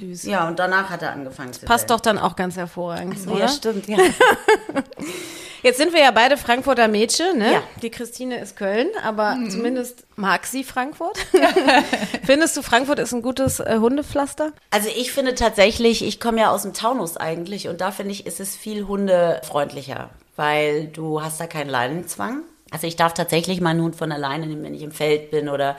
[0.00, 0.24] Süß.
[0.24, 1.96] ja, und danach hat er angefangen zu Passt bellen.
[1.98, 3.42] doch dann auch ganz hervorragend, So, oder?
[3.42, 3.86] ja, stimmt.
[3.86, 3.96] Ja.
[5.62, 7.52] Jetzt sind wir ja beide Frankfurter Mädchen, ne?
[7.52, 7.62] Ja.
[7.82, 11.18] Die Christine ist Köln, aber zumindest mag sie Frankfurt.
[12.24, 14.52] Findest du, Frankfurt ist ein gutes äh, Hundepflaster?
[14.70, 18.26] Also ich finde tatsächlich, ich komme ja aus dem Taunus eigentlich und da finde ich,
[18.26, 22.42] ist es viel hundefreundlicher, weil du hast da keinen Leinenzwang.
[22.70, 25.76] Also ich darf tatsächlich meinen Hund von alleine nehmen, wenn ich im Feld bin oder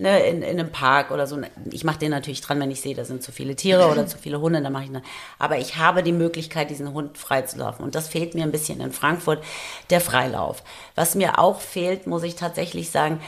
[0.00, 1.38] ne, in, in einem Park oder so.
[1.70, 4.16] Ich mache den natürlich dran, wenn ich sehe, da sind zu viele Tiere oder zu
[4.16, 5.02] viele Hunde, dann mache ich ne.
[5.38, 7.84] Aber ich habe die Möglichkeit, diesen Hund freizulaufen.
[7.84, 9.44] Und das fehlt mir ein bisschen in Frankfurt,
[9.90, 10.62] der Freilauf.
[10.94, 13.20] Was mir auch fehlt, muss ich tatsächlich sagen,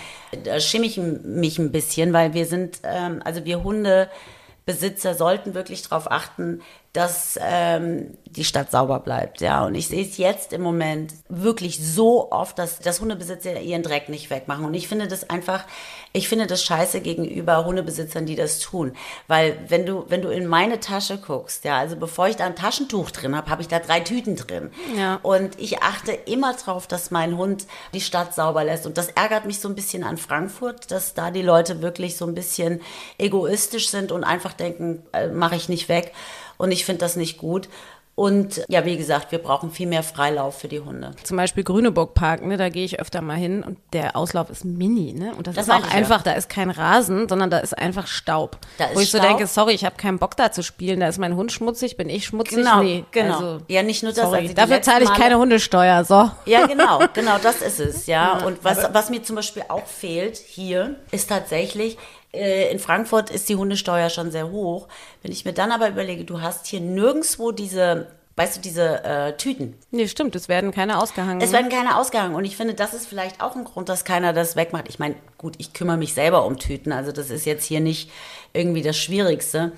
[0.44, 5.82] da schimme ich mich ein bisschen, weil wir sind, ähm, also wir Hundebesitzer sollten wirklich
[5.82, 9.64] darauf achten, dass ähm, die Stadt sauber bleibt, ja.
[9.64, 14.10] Und ich sehe es jetzt im Moment wirklich so oft, dass, dass Hundebesitzer ihren Dreck
[14.10, 14.66] nicht wegmachen.
[14.66, 15.64] Und ich finde das einfach,
[16.12, 18.92] ich finde das scheiße gegenüber Hundebesitzern, die das tun.
[19.26, 22.56] Weil wenn du, wenn du in meine Tasche guckst, ja, also bevor ich da ein
[22.56, 24.70] Taschentuch drin habe, habe ich da drei Tüten drin.
[24.94, 25.18] Ja.
[25.22, 28.86] Und ich achte immer drauf, dass mein Hund die Stadt sauber lässt.
[28.86, 32.26] Und das ärgert mich so ein bisschen an Frankfurt, dass da die Leute wirklich so
[32.26, 32.82] ein bisschen
[33.16, 36.12] egoistisch sind und einfach denken, äh, mache ich nicht weg.
[36.62, 37.68] Und ich finde das nicht gut.
[38.14, 41.12] Und ja, wie gesagt, wir brauchen viel mehr Freilauf für die Hunde.
[41.24, 44.66] Zum Beispiel Grüneburg Park, ne, da gehe ich öfter mal hin und der Auslauf ist
[44.66, 45.34] mini, ne?
[45.34, 48.58] Und das, Das ist auch einfach, da ist kein Rasen, sondern da ist einfach Staub.
[48.76, 49.28] Da ist Wo ich so Staub.
[49.30, 52.10] denke, sorry, ich habe keinen Bock da zu spielen, da ist mein Hund schmutzig, bin
[52.10, 52.58] ich schmutzig?
[52.58, 53.04] Genau, nee.
[53.12, 53.34] genau.
[53.34, 54.22] Also, ja, nicht nur das.
[54.24, 54.42] sorry.
[54.42, 56.30] also Dafür zahle ich Male- keine Hundesteuer, so.
[56.44, 58.38] Ja, genau, genau, das ist es, ja.
[58.46, 61.96] Und was, was mir zum Beispiel auch fehlt hier, ist tatsächlich,
[62.32, 64.88] in Frankfurt ist die Hundesteuer schon sehr hoch.
[65.22, 69.36] Wenn ich mir dann aber überlege, du hast hier nirgendwo diese, weißt du, diese äh,
[69.36, 69.76] Tüten.
[69.90, 71.42] Nee, stimmt, es werden keine ausgehangen.
[71.42, 72.34] Es werden keine ausgehangen.
[72.34, 74.88] Und ich finde, das ist vielleicht auch ein Grund, dass keiner das wegmacht.
[74.88, 76.92] Ich meine, gut, ich kümmere mich selber um Tüten.
[76.92, 78.10] Also das ist jetzt hier nicht
[78.54, 79.72] irgendwie das Schwierigste.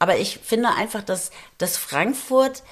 [0.00, 2.64] Aber ich finde einfach, dass, dass Frankfurt,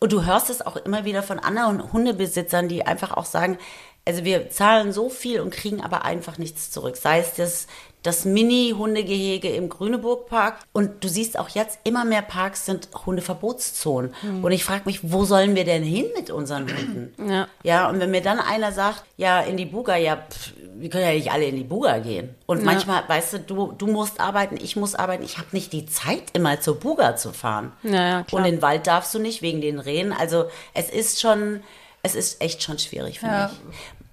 [0.00, 3.58] und du hörst es auch immer wieder von anderen Hundebesitzern, die einfach auch sagen,
[4.04, 6.96] also wir zahlen so viel und kriegen aber einfach nichts zurück.
[6.96, 7.66] Sei es das,
[8.02, 10.58] das Mini-Hundegehege im Grüneburg-Park.
[10.72, 14.12] Und du siehst auch jetzt, immer mehr Parks sind Hundeverbotszonen.
[14.42, 17.14] Und ich frage mich, wo sollen wir denn hin mit unseren Hunden?
[17.32, 17.46] Ja.
[17.62, 21.04] Ja, und wenn mir dann einer sagt, ja, in die Buga, ja, pff, wir können
[21.04, 22.34] ja nicht alle in die Buga gehen.
[22.46, 25.22] Und manchmal, weißt du, du, du musst arbeiten, ich muss arbeiten.
[25.22, 27.72] Ich habe nicht die Zeit, immer zur Buga zu fahren.
[27.84, 28.40] Ja, ja, klar.
[28.40, 30.12] Und in den Wald darfst du nicht, wegen den Rehen.
[30.12, 31.60] Also es ist schon,
[32.02, 33.50] es ist echt schon schwierig für Ja.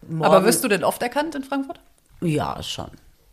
[0.08, 0.20] mich.
[0.24, 1.80] Aber Morgen- wirst du denn oft erkannt in Frankfurt?
[2.22, 2.90] ja, schon.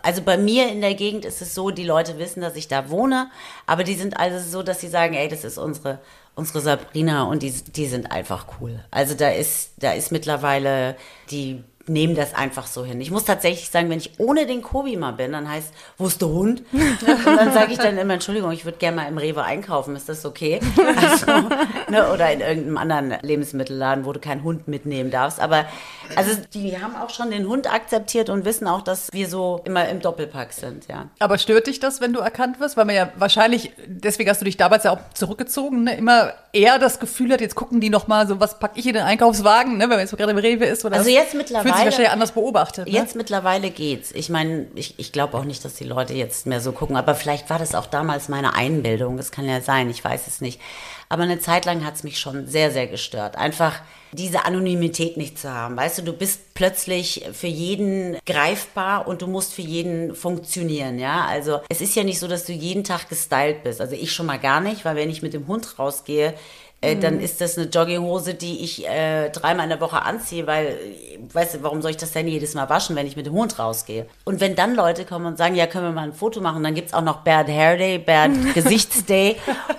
[0.07, 2.91] Also bei mir in der Gegend ist es so, die Leute wissen, dass ich da
[2.91, 3.29] wohne,
[3.67, 5.99] aber die sind also so, dass sie sagen, ey, das ist unsere,
[6.37, 8.85] unsere Sabrina und die, die sind einfach cool.
[8.93, 10.95] Also da ist, da ist mittlerweile,
[11.33, 13.01] die nehmen das einfach so hin.
[13.01, 16.21] Ich muss tatsächlich sagen, wenn ich ohne den Kobi mal bin, dann heißt, wo ist
[16.21, 16.63] der Hund?
[16.73, 20.09] Und dann sage ich dann immer, Entschuldigung, ich würde gerne mal im Rewe einkaufen, ist
[20.09, 20.61] das okay?
[20.97, 21.27] Also,
[21.89, 25.41] ne, oder in irgendeinem anderen Lebensmittelladen, wo du keinen Hund mitnehmen darfst.
[25.41, 25.67] Aber
[26.15, 29.89] also die haben auch schon den Hund akzeptiert und wissen auch, dass wir so immer
[29.89, 31.07] im Doppelpack sind, ja.
[31.19, 32.77] Aber stört dich das, wenn du erkannt wirst?
[32.77, 35.97] Weil man ja wahrscheinlich, deswegen hast du dich damals ja auch zurückgezogen, ne?
[35.97, 38.95] immer eher das Gefühl hat, jetzt gucken die noch mal so, was packe ich in
[38.95, 39.83] den Einkaufswagen, ne?
[39.85, 40.85] wenn man jetzt so gerade im Rewe ist.
[40.85, 42.87] Oder Also jetzt mittlerweile- Sich wahrscheinlich anders beobachtet.
[42.87, 42.93] Ne?
[42.93, 44.13] Jetzt mittlerweile geht's.
[44.13, 47.15] Ich meine, ich, ich glaube auch nicht, dass die Leute jetzt mehr so gucken, aber
[47.15, 49.17] vielleicht war das auch damals meine Einbildung.
[49.17, 50.61] Das kann ja sein, ich weiß es nicht.
[51.09, 53.37] Aber eine Zeit lang hat's mich schon sehr, sehr gestört.
[53.37, 53.81] Einfach
[54.13, 55.77] diese Anonymität nicht zu haben.
[55.77, 61.27] Weißt du, du bist plötzlich für jeden greifbar und du musst für jeden funktionieren, ja.
[61.27, 63.81] Also es ist ja nicht so, dass du jeden Tag gestylt bist.
[63.81, 66.35] Also ich schon mal gar nicht, weil wenn ich mit dem Hund rausgehe,
[66.83, 70.79] äh, dann ist das eine Jogginghose, die ich äh, dreimal in der Woche anziehe, weil,
[71.33, 73.59] weißt du, warum soll ich das denn jedes Mal waschen, wenn ich mit dem Hund
[73.59, 74.07] rausgehe?
[74.25, 76.75] Und wenn dann Leute kommen und sagen, ja, können wir mal ein Foto machen, dann
[76.75, 79.37] gibt's auch noch Bad Hair Day, Bad Gesichtsday.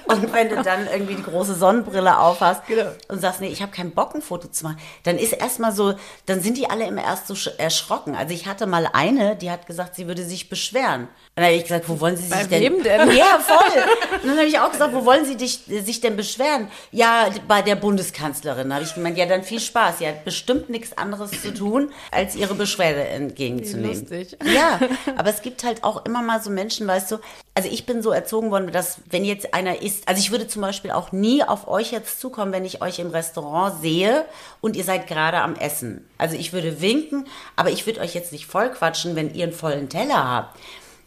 [0.08, 2.90] Und wenn du dann irgendwie die große Sonnenbrille aufhast Genau.
[3.10, 5.94] und sagst, nee, ich habe keinen Bock, ein Foto zu machen, dann ist erstmal so,
[6.26, 8.16] dann sind die alle immer erst so sch- erschrocken.
[8.16, 11.02] Also ich hatte mal eine, die hat gesagt, sie würde sich beschweren.
[11.04, 12.62] Und dann habe ich gesagt, wo wollen Sie sich denn?
[12.62, 13.12] wem denn?
[13.16, 13.82] Ja, voll.
[14.24, 16.68] Und dann habe ich auch gesagt, wo wollen Sie dich, sich denn beschweren?
[16.92, 18.74] Ja, bei der Bundeskanzlerin.
[18.74, 20.00] Habe ich gemeint, ja, dann viel Spaß.
[20.00, 24.08] Sie hat bestimmt nichts anderes zu tun, als ihre Beschwerde entgegenzunehmen.
[24.10, 24.38] Lustig.
[24.54, 24.80] Ja,
[25.18, 27.18] aber es gibt halt auch immer mal so Menschen, weißt du,
[27.54, 30.62] also ich bin so erzogen worden, dass wenn jetzt einer isst, also ich würde zum
[30.62, 34.26] Beispiel auch nie auf euch jetzt zukommen, wenn ich euch im Restaurant sehe
[34.62, 36.08] und ihr seid gerade am Essen.
[36.18, 39.54] Also ich würde winken, aber ich würde euch jetzt nicht voll quatschen, wenn ihr einen
[39.54, 40.60] vollen Teller habt.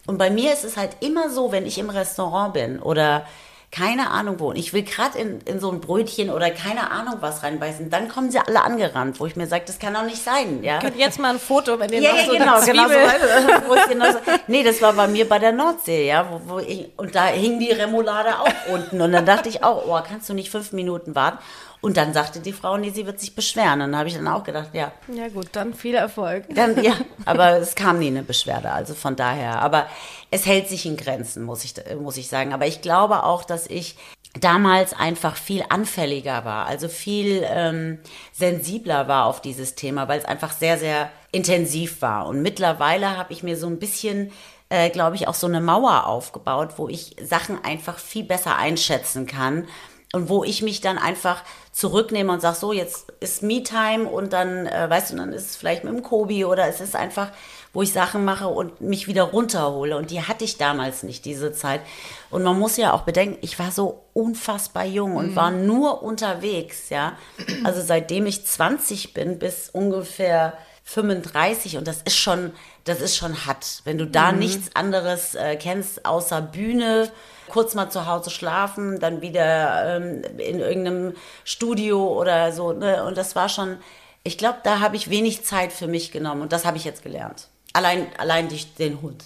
[0.07, 3.27] Und bei mir ist es halt immer so, wenn ich im Restaurant bin oder
[3.71, 7.17] keine Ahnung wo und ich will gerade in, in so ein Brötchen oder keine Ahnung
[7.21, 10.23] was reinbeißen, dann kommen sie alle angerannt, wo ich mir sage, das kann doch nicht
[10.23, 10.81] sein, ja.
[10.81, 14.05] Könnt jetzt mal ein Foto, wenn ihr Ja, noch ja, so genau, genau so, genau
[14.13, 17.27] so, nee, das war bei mir bei der Nordsee, ja, wo, wo ich, und da
[17.27, 20.73] hing die Remoulade auch unten und dann dachte ich auch, oh, kannst du nicht fünf
[20.73, 21.39] Minuten warten?
[21.81, 23.81] Und dann sagte die Frau, nee, sie wird sich beschweren.
[23.81, 26.45] Und dann habe ich dann auch gedacht, ja, Ja gut, dann viel Erfolg.
[26.55, 26.93] dann, ja,
[27.25, 29.63] aber es kam nie eine Beschwerde, also von daher.
[29.63, 29.87] Aber
[30.31, 32.53] es hält sich in Grenzen, muss ich, muss ich sagen.
[32.53, 33.97] Aber ich glaube auch, dass ich
[34.39, 37.99] damals einfach viel anfälliger war, also viel ähm,
[38.33, 42.27] sensibler war auf dieses Thema, weil es einfach sehr, sehr intensiv war.
[42.27, 44.31] Und mittlerweile habe ich mir so ein bisschen
[44.73, 49.27] äh, glaube ich, auch so eine Mauer aufgebaut, wo ich Sachen einfach viel besser einschätzen
[49.27, 49.67] kann
[50.13, 54.67] Und wo ich mich dann einfach zurücknehme und sage, so, jetzt ist Me-Time und dann,
[54.67, 57.31] äh, weißt du, dann ist es vielleicht mit dem Kobi oder es ist einfach,
[57.73, 59.97] wo ich Sachen mache und mich wieder runterhole.
[59.97, 61.81] Und die hatte ich damals nicht, diese Zeit.
[62.29, 66.89] Und man muss ja auch bedenken, ich war so unfassbar jung und war nur unterwegs,
[66.89, 67.17] ja.
[67.63, 70.59] Also seitdem ich 20 bin bis ungefähr
[70.91, 72.53] 35 und das ist schon,
[72.85, 77.11] das ist schon hart, wenn du da nichts anderes äh, kennst außer Bühne,
[77.51, 82.73] kurz mal zu Hause schlafen, dann wieder ähm, in irgendeinem Studio oder so.
[82.73, 83.05] Ne?
[83.05, 83.77] Und das war schon,
[84.23, 87.03] ich glaube, da habe ich wenig Zeit für mich genommen und das habe ich jetzt
[87.03, 87.49] gelernt.
[87.73, 89.25] Allein, allein durch den Hund.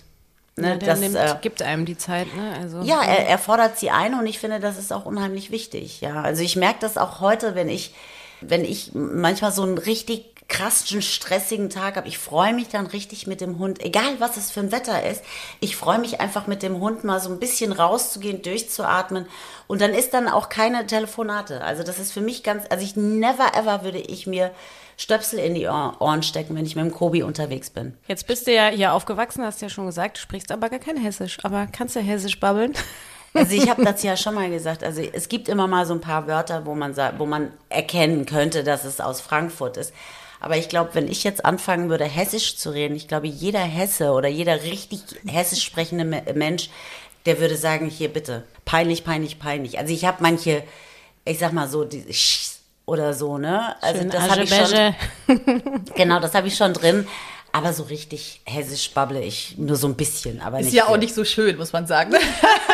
[0.56, 0.68] Ne?
[0.68, 2.56] Ja, der das, nimmt, äh, gibt einem die Zeit, ne?
[2.60, 6.00] Also, ja, er, er fordert sie ein und ich finde, das ist auch unheimlich wichtig.
[6.00, 7.92] Ja, also ich merke das auch heute, wenn ich,
[8.40, 12.06] wenn ich manchmal so einen richtig krassen, stressigen Tag habe.
[12.06, 15.22] Ich freue mich dann richtig mit dem Hund, egal was es für ein Wetter ist.
[15.60, 19.26] Ich freue mich einfach mit dem Hund mal so ein bisschen rauszugehen, durchzuatmen.
[19.66, 21.62] Und dann ist dann auch keine Telefonate.
[21.62, 24.50] Also das ist für mich ganz, also ich never ever würde ich mir
[24.96, 27.96] Stöpsel in die Ohr- Ohren stecken, wenn ich mit dem Kobi unterwegs bin.
[28.06, 30.96] Jetzt bist du ja hier aufgewachsen, hast ja schon gesagt, du sprichst aber gar kein
[30.98, 31.38] Hessisch.
[31.42, 32.72] Aber kannst du Hessisch babbeln?
[33.36, 34.84] Also ich habe das ja schon mal gesagt.
[34.84, 38.62] Also es gibt immer mal so ein paar Wörter, wo man wo man erkennen könnte,
[38.62, 39.92] dass es aus Frankfurt ist.
[40.44, 44.10] Aber ich glaube, wenn ich jetzt anfangen würde, Hessisch zu reden, ich glaube, jeder Hesse
[44.12, 46.68] oder jeder richtig Hessisch sprechende Me- Mensch,
[47.24, 49.78] der würde sagen, hier bitte, peinlich, peinlich, peinlich.
[49.78, 50.62] Also ich habe manche,
[51.24, 52.50] ich sag mal so, die Sch
[52.84, 53.74] oder so, ne?
[53.80, 54.94] Also Schön das habe ich schon,
[55.94, 57.08] genau, das habe ich schon drin.
[57.52, 60.90] Aber so richtig Hessisch babble ich nur so ein bisschen, aber Ist nicht ja auch
[60.90, 60.98] viel.
[60.98, 62.12] nicht so schön, muss man sagen.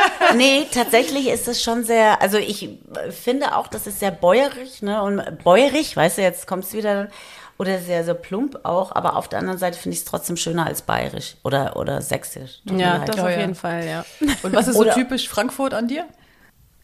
[0.37, 4.81] Nee, tatsächlich ist es schon sehr, also ich äh, finde auch, das ist sehr bäuerig,
[4.83, 5.03] ne?
[5.03, 7.09] Und bäuerig, weißt du, jetzt kommst du wieder,
[7.61, 10.65] oder sehr, sehr plump auch, aber auf der anderen Seite finde ich es trotzdem schöner
[10.65, 12.63] als bayerisch oder, oder sächsisch.
[12.67, 13.41] Tut Ja, das auf ja.
[13.41, 14.03] jeden Fall, ja.
[14.43, 16.07] Und was ist so typisch Frankfurt an dir?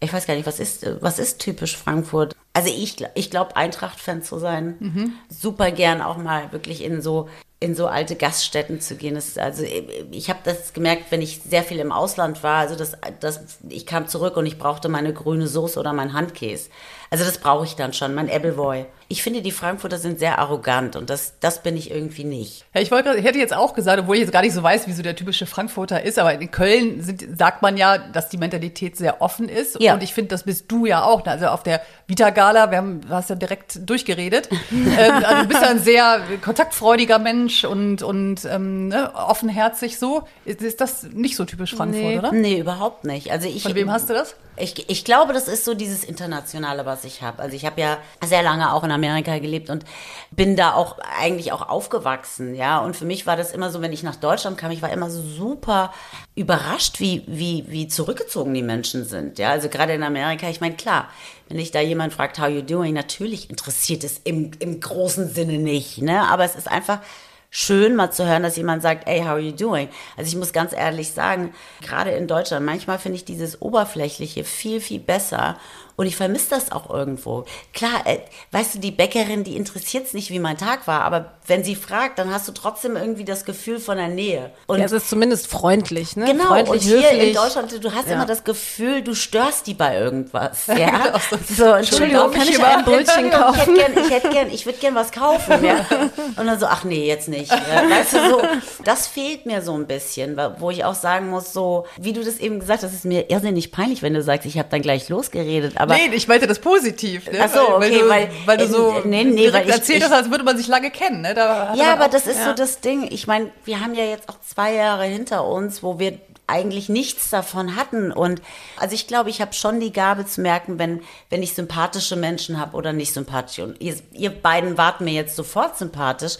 [0.00, 2.36] Ich weiß gar nicht, was ist, äh, was ist typisch Frankfurt?
[2.52, 5.14] Also ich, ich glaube, Eintracht-Fan zu sein.
[5.30, 9.14] Super gern auch mal wirklich in so, in so alte Gaststätten zu gehen.
[9.14, 9.64] Das, also
[10.10, 12.58] ich habe das gemerkt, wenn ich sehr viel im Ausland war.
[12.58, 16.68] Also das, das, ich kam zurück und ich brauchte meine grüne Soße oder mein Handkäse.
[17.10, 18.86] Also das brauche ich dann schon, mein Appleboy.
[19.08, 22.64] Ich finde, die Frankfurter sind sehr arrogant und das, das bin ich irgendwie nicht.
[22.74, 24.88] Ja, ich wollte, ich hätte jetzt auch gesagt, obwohl ich jetzt gar nicht so weiß,
[24.88, 28.36] wie so der typische Frankfurter ist, aber in Köln sind, sagt man ja, dass die
[28.36, 29.80] Mentalität sehr offen ist.
[29.80, 29.94] Ja.
[29.94, 31.24] Und ich finde, das bist du ja auch.
[31.24, 34.48] Also auf der Vita Gala, wir haben, du hast ja direkt durchgeredet.
[34.72, 40.24] ähm, also du bist ja ein sehr kontaktfreudiger Mensch und, und ähm, ne, offenherzig so.
[40.44, 42.18] Ist, ist das nicht so typisch Frankfurt, Nee.
[42.18, 42.32] oder?
[42.32, 43.30] Nee, überhaupt nicht.
[43.30, 44.34] Also ich, Von wem hast du das?
[44.58, 47.42] Ich, ich glaube, das ist so dieses Internationale, was ich habe.
[47.42, 49.84] Also ich habe ja sehr lange auch in Amerika gelebt und
[50.30, 52.78] bin da auch eigentlich auch aufgewachsen, ja.
[52.78, 55.10] Und für mich war das immer so, wenn ich nach Deutschland kam, ich war immer
[55.10, 55.92] so super
[56.34, 59.50] überrascht, wie, wie, wie zurückgezogen die Menschen sind, ja.
[59.50, 61.08] Also gerade in Amerika, ich meine, klar,
[61.48, 65.58] wenn ich da jemand fragt, how you doing, natürlich interessiert es im, im großen Sinne
[65.58, 66.28] nicht, ne.
[66.28, 67.00] Aber es ist einfach
[67.50, 69.88] schön mal zu hören, dass jemand sagt, hey, how are you doing?
[70.16, 74.80] Also ich muss ganz ehrlich sagen, gerade in Deutschland, manchmal finde ich dieses Oberflächliche viel,
[74.80, 75.58] viel besser
[75.96, 77.44] und ich vermisse das auch irgendwo.
[77.72, 78.18] Klar, äh,
[78.52, 81.74] weißt du, die Bäckerin, die interessiert es nicht, wie mein Tag war, aber wenn sie
[81.76, 84.50] fragt, dann hast du trotzdem irgendwie das Gefühl von der Nähe.
[84.66, 86.26] Und Ja, es ist zumindest freundlich, ne?
[86.26, 87.28] Genau, freundlich, und hier höflich.
[87.28, 88.14] in Deutschland, du hast Ja.
[88.14, 90.66] immer das Gefühl, du störst die bei irgendwas.
[90.76, 91.14] Ja?
[91.56, 93.58] So, Entschuldigung, kann ich ein Brötchen Ich kaufen?
[93.58, 95.64] hätte gern, ich hätte gern, ich würde gern was kaufen.
[95.64, 95.86] Ja?
[96.36, 97.50] Und dann so, ach nee, jetzt nicht.
[97.50, 98.42] Weißt du, so,
[98.84, 102.38] das fehlt mir so ein bisschen, wo ich auch sagen muss, so, wie du das
[102.38, 105.78] eben gesagt hast, ist mir irrsinnig peinlich, wenn du sagst, ich habe dann gleich losgeredet.
[105.86, 107.30] Aber nee, ich meinte das positiv.
[107.30, 107.38] Ne?
[107.42, 109.68] Ach so, weil, okay, weil, weil- du, weil du äh, so nee, nee, direkt weil
[109.68, 111.22] ich- erzählt hast, als würde man sich lange kennen.
[111.22, 111.34] Ne?
[111.34, 113.08] Da Ja, aber auch- das ist so das Ding.
[113.10, 116.18] Ich meine, wir haben ja jetzt auch zwei Jahre hinter uns, wo wir
[116.48, 118.12] eigentlich nichts davon hatten.
[118.12, 118.40] Und
[118.78, 122.60] also ich glaube, ich habe schon die Gabe zu merken, wenn, wenn ich sympathische Menschen
[122.60, 123.58] habe oder nicht sympathisch.
[123.58, 126.36] Und ihr, ihr beiden wart mir jetzt sofort sympathisch.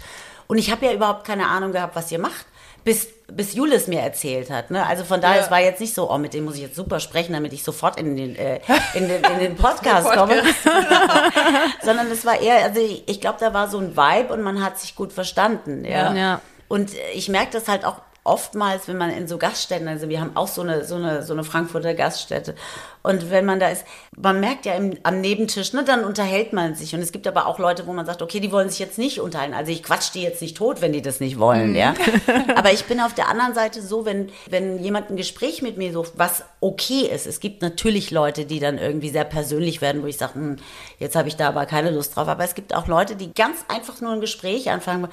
[0.46, 2.46] Und ich habe ja überhaupt keine Ahnung gehabt, was ihr macht.
[2.84, 4.70] Bis, bis Julis mir erzählt hat.
[4.70, 4.86] Ne?
[4.86, 5.44] Also von daher, Ja.
[5.44, 7.64] es war jetzt nicht so, oh, mit dem muss ich jetzt super sprechen, damit ich
[7.64, 8.60] sofort in den, äh,
[8.94, 10.34] in den, in den Podcast komme.
[11.82, 14.62] Sondern es war eher, also ich, ich glaube, da war so ein Vibe und man
[14.64, 15.84] hat sich gut verstanden.
[15.84, 16.14] Ja.
[16.14, 16.40] Ja.
[16.68, 20.36] Und ich merke das halt auch oftmals, wenn man in so Gaststätten, also wir haben
[20.36, 22.54] auch so eine, so eine, so eine Frankfurter Gaststätte.
[23.02, 23.84] Und wenn man da ist,
[24.16, 26.92] man merkt ja im, am Nebentisch, ne, dann unterhält man sich.
[26.92, 29.20] Und es gibt aber auch Leute, wo man sagt, okay, die wollen sich jetzt nicht
[29.20, 29.54] unterhalten.
[29.54, 31.94] Also ich quatsch die jetzt nicht tot, wenn die das nicht wollen, ja.
[32.56, 35.92] aber ich bin auf der anderen Seite so, wenn, wenn jemand ein Gespräch mit mir
[35.92, 37.28] sucht, was okay ist.
[37.28, 40.56] Es gibt natürlich Leute, die dann irgendwie sehr persönlich werden, wo ich sage, hm,
[40.98, 42.26] jetzt habe ich da aber keine Lust drauf.
[42.26, 45.06] Aber es gibt auch Leute, die ganz einfach nur ein Gespräch anfangen.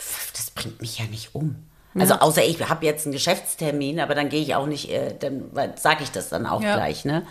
[0.00, 1.67] Pff, Das bringt mich ja nicht um.
[1.94, 5.50] Also außer ich habe jetzt einen Geschäftstermin, aber dann gehe ich auch nicht, äh, dann
[5.76, 6.74] sage ich das dann auch Ja.
[6.74, 7.26] gleich, ne?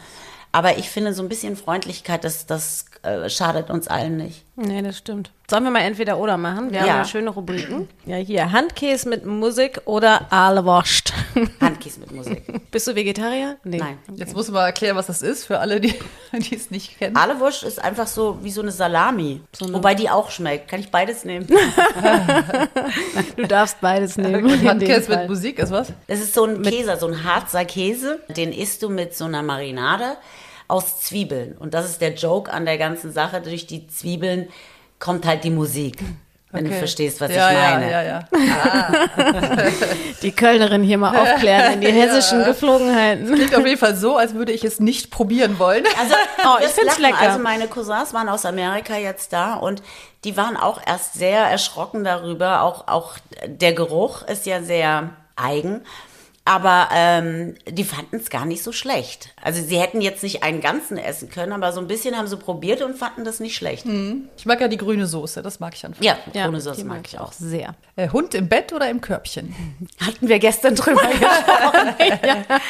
[0.51, 4.43] Aber ich finde, so ein bisschen Freundlichkeit, das, das äh, schadet uns allen nicht.
[4.55, 5.31] Nee, das stimmt.
[5.49, 6.71] Sollen wir mal entweder oder machen?
[6.71, 6.81] Wir Ja.
[6.87, 7.87] haben ja schöne Rubriken.
[8.05, 11.13] Ja, hier, Handkäse mit Musik oder Aalewurst.
[11.61, 12.43] Handkies mit Musik.
[12.71, 13.57] Bist du Vegetarier?
[13.63, 13.77] Nee.
[13.77, 13.99] Nein.
[14.15, 15.93] Jetzt muss man mal erklären, was das ist für alle, die,
[16.33, 17.15] die es nicht kennen.
[17.15, 19.41] Ahlewurst ist einfach so wie so eine Salami.
[19.59, 20.67] Wobei die auch schmeckt.
[20.69, 21.47] Kann ich beides nehmen?
[23.35, 24.67] Du darfst beides nehmen.
[24.67, 25.93] Handkäse mit Musik ist was?
[26.07, 28.19] Das ist so ein Käse, so ein Harzer Käse.
[28.35, 30.17] Den isst du mit so einer Marinade
[30.67, 31.57] aus Zwiebeln.
[31.57, 33.41] Und das ist der Joke an der ganzen Sache.
[33.41, 34.49] Durch die Zwiebeln
[34.99, 35.97] kommt halt die Musik.
[36.51, 36.79] Wenn du Okay.
[36.79, 37.91] verstehst, was ja, ich meine.
[37.91, 39.67] Ja, ja, ja.
[40.21, 43.33] Die Kölnerin hier mal aufklären in die hessischen Geflogenheiten.
[43.33, 45.83] Klingt auf jeden Fall so, als würde ich es nicht probieren wollen.
[45.99, 47.01] Also, Oh, du ich find's lachen.
[47.13, 47.19] lecker.
[47.31, 49.83] Also meine Cousins waren aus Amerika jetzt da und
[50.23, 52.61] die waren auch erst sehr erschrocken darüber.
[52.61, 55.81] Auch, auch der Geruch ist ja sehr eigen.
[56.47, 59.33] Aber ähm, die fanden es gar nicht so schlecht.
[59.43, 62.37] Also sie hätten jetzt nicht einen ganzen essen können, aber so ein bisschen haben sie
[62.37, 63.85] probiert und fanden das nicht schlecht.
[64.37, 66.01] Ich mag ja die grüne Soße, das mag ich einfach.
[66.01, 67.33] Ja, Ja, ohne Sauce die mag ich auch.
[67.33, 67.75] sehr.
[67.97, 69.53] Äh, Hund im Bett oder im Körbchen?
[69.99, 71.95] Hatten wir gestern drüber gesprochen.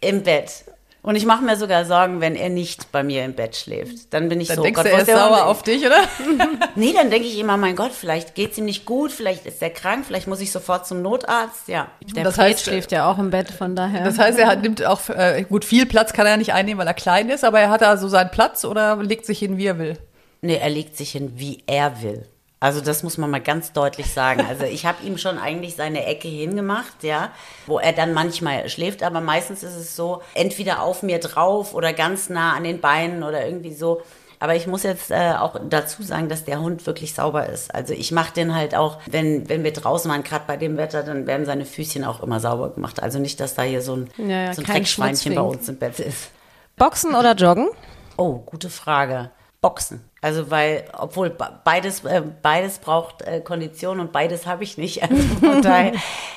[0.00, 0.64] Im Bett.
[1.08, 4.12] Und ich mache mir sogar Sorgen, wenn er nicht bei mir im Bett schläft.
[4.12, 6.02] Dann bin ich Dann so, denkst Gott, du, wo er ist sauer auf dich, oder?
[6.74, 9.70] Nee, dann denke ich immer, mein Gott, vielleicht geht's ihm nicht gut, vielleicht ist er
[9.70, 11.66] krank, vielleicht muss ich sofort zum Notarzt.
[11.66, 11.88] Ja.
[12.14, 14.04] Der Das heißt, schläft ja auch im Bett, von daher.
[14.04, 16.86] Das heißt, er hat, nimmt auch, äh, gut, viel Platz kann er nicht einnehmen, weil
[16.86, 19.64] er klein ist, aber er hat da so seinen Platz oder legt sich hin, wie
[19.64, 19.96] er will.
[20.42, 22.26] Nee, er legt sich hin, wie er will.
[22.60, 24.44] Also das muss man mal ganz deutlich sagen.
[24.48, 27.30] Also ich habe ihm schon eigentlich seine Ecke hingemacht, ja,
[27.66, 31.92] wo er dann manchmal schläft, aber meistens ist es so, entweder auf mir drauf oder
[31.92, 34.02] ganz nah an den Beinen oder irgendwie so.
[34.40, 37.74] Aber ich muss jetzt äh, auch dazu sagen, dass der Hund wirklich sauber ist.
[37.74, 41.02] Also ich mache den halt auch, wenn, wenn wir draußen waren, gerade bei dem Wetter,
[41.02, 43.02] dann werden seine Füßchen auch immer sauber gemacht.
[43.02, 45.76] Also nicht, dass da hier so ein, Ja, ja, so ein Dreckschweinchen bei uns im
[45.78, 46.30] Bett ist.
[46.76, 47.68] Boxen oder Joggen?
[48.16, 49.30] Oh, gute Frage.
[49.60, 50.07] Boxen.
[50.20, 55.00] Also weil, obwohl be- beides, äh, beides braucht äh, Kondition und beides habe ich nicht.
[55.08, 55.92] Also von daher.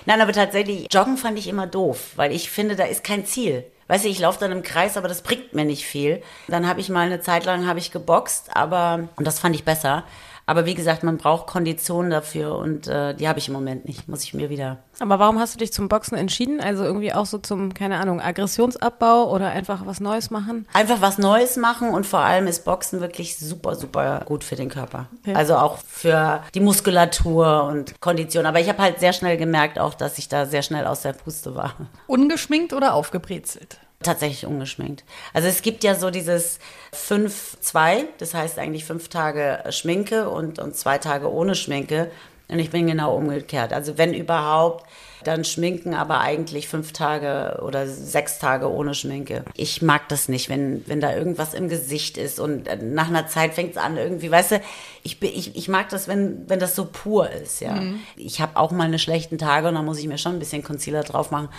[0.06, 3.66] Nein, aber tatsächlich, Joggen fand ich immer doof, weil ich finde, da ist kein Ziel.
[3.88, 6.22] Weißt du, ich laufe dann im Kreis, aber das bringt mir nicht viel.
[6.48, 9.66] Dann habe ich mal eine Zeit lang habe ich geboxt, aber und das fand ich
[9.66, 10.06] besser.
[10.46, 14.08] Aber wie gesagt, man braucht Kondition dafür und äh, die habe ich im Moment nicht.
[14.08, 16.60] Muss ich mir wieder Aber warum hast du dich zum Boxen entschieden?
[16.60, 20.68] Also irgendwie auch so zum, keine Ahnung, Aggressionsabbau oder einfach was Neues machen?
[20.74, 24.70] Einfach was Neues machen und vor allem ist Boxen wirklich super, super gut für den
[24.70, 25.08] Körper.
[25.34, 28.46] Also auch für die Muskulatur und Kondition.
[28.46, 31.14] Aber ich habe halt sehr schnell gemerkt auch, dass ich da sehr schnell aus der
[31.14, 31.76] Puste war.
[32.08, 33.80] Ungeschminkt oder aufgebrezelt?
[34.04, 35.04] Tatsächlich ungeschminkt.
[35.34, 36.60] Also es gibt ja so dieses
[36.94, 42.10] 5-2, das heißt eigentlich fünf Tage Schminke und, und zwei Tage ohne Schminke.
[42.48, 43.72] Und ich bin genau umgekehrt.
[43.74, 44.86] Also wenn überhaupt,
[45.24, 49.44] dann schminken, aber eigentlich fünf Tage oder sechs Tage ohne Schminke.
[49.56, 53.28] Ich mag das nicht, wenn, wenn da irgendwas im Gesicht ist und äh, nach einer
[53.28, 54.62] Zeit fängt es an irgendwie, weißt du,
[55.04, 57.82] ich, ich, ich mag das, wenn, wenn das so pur ist, ja.
[58.16, 60.64] Ich habe auch mal eine schlechten Tage und dann muss ich mir schon ein bisschen
[60.64, 61.50] Concealer drauf machen.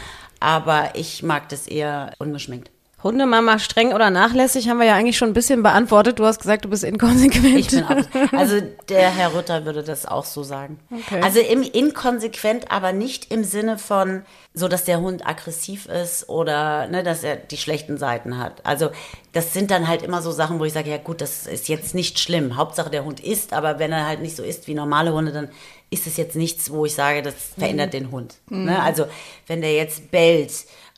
[0.41, 2.71] Aber ich mag das eher ungeschminkt.
[3.03, 6.19] Hundemama streng oder nachlässig haben wir ja eigentlich schon ein bisschen beantwortet.
[6.19, 7.59] Du hast gesagt, du bist inkonsequent.
[7.59, 7.97] Ich bin auch,
[8.33, 10.79] also der Herr Rütter würde das auch so sagen.
[10.91, 11.21] Okay.
[11.23, 14.23] Also im inkonsequent, aber nicht im Sinne von
[14.55, 18.65] so, dass der Hund aggressiv ist oder ne, dass er die schlechten Seiten hat.
[18.65, 18.91] Also
[19.33, 21.95] das sind dann halt immer so Sachen, wo ich sage, ja gut, das ist jetzt
[21.95, 22.57] nicht schlimm.
[22.57, 25.49] Hauptsache der Hund isst, aber wenn er halt nicht so isst wie normale Hunde, dann
[25.91, 28.37] ist es jetzt nichts, wo ich sage, das verändert den Hund.
[28.49, 28.81] Ne?
[28.81, 29.07] Also
[29.47, 30.53] wenn der jetzt bellt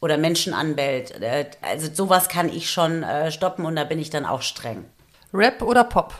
[0.05, 4.11] oder Menschen anbellt, äh, also sowas kann ich schon äh, stoppen und da bin ich
[4.11, 4.85] dann auch streng.
[5.33, 6.15] Rap oder Pop?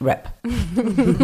[0.00, 0.30] Rap.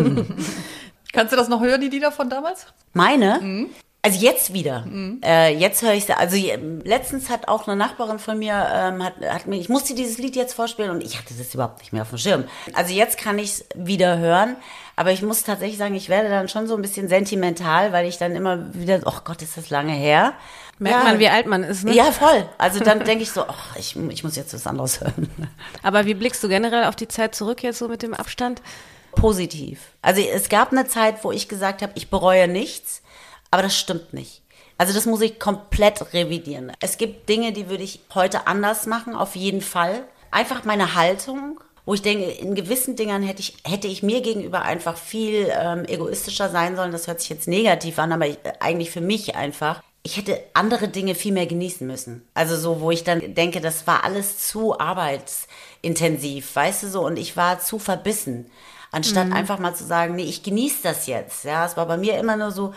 [1.13, 2.67] Kannst du das noch hören, die Lieder von damals?
[2.93, 3.69] Meine?
[4.03, 4.87] Also jetzt wieder.
[5.25, 9.15] Äh, jetzt höre ich Also je- letztens hat auch eine Nachbarin von mir, ähm, hat,
[9.27, 12.03] hat mir, ich musste dieses Lied jetzt vorspielen und ich hatte das überhaupt nicht mehr
[12.03, 12.45] auf dem Schirm.
[12.75, 14.57] Also jetzt kann ich es wieder hören,
[14.95, 18.19] aber ich muss tatsächlich sagen, ich werde dann schon so ein bisschen sentimental, weil ich
[18.19, 20.35] dann immer wieder, oh Gott, ist das lange her.
[20.79, 21.11] Merkt ja.
[21.11, 21.95] man, wie alt man ist, ne?
[21.95, 22.49] Ja, voll.
[22.59, 25.31] Also dann denke ich so, ach, ich, ich muss jetzt was anderes hören.
[25.83, 28.61] Aber wie blickst du generell auf die Zeit zurück jetzt so mit dem Abstand?
[29.17, 29.93] positiv.
[30.03, 33.03] Also es gab eine Zeit, wo ich gesagt habe, ich bereue nichts,
[33.51, 34.43] aber das stimmt nicht.
[34.79, 36.71] Also das muss ich komplett revidieren.
[36.81, 40.05] Es gibt Dinge, die würde ich heute anders machen, auf jeden Fall.
[40.31, 44.63] Einfach meine Haltung, wo ich denke, in gewissen Dingern hätte ich, hätte ich mir gegenüber
[44.63, 46.93] einfach viel ähm, egoistischer sein sollen.
[46.93, 49.83] Das hört sich jetzt negativ an, aber ich, eigentlich für mich einfach.
[50.07, 52.23] Ich hätte andere Dinge viel mehr genießen müssen.
[52.33, 57.17] Also so, wo ich dann denke, das war alles zu arbeitsintensiv, weißt du so, und
[57.17, 58.49] ich war zu verbissen.
[58.93, 61.43] Anstatt einfach mal zu sagen, nee, ich genieße das jetzt.
[61.43, 62.73] Ja, es war bei mir immer nur so,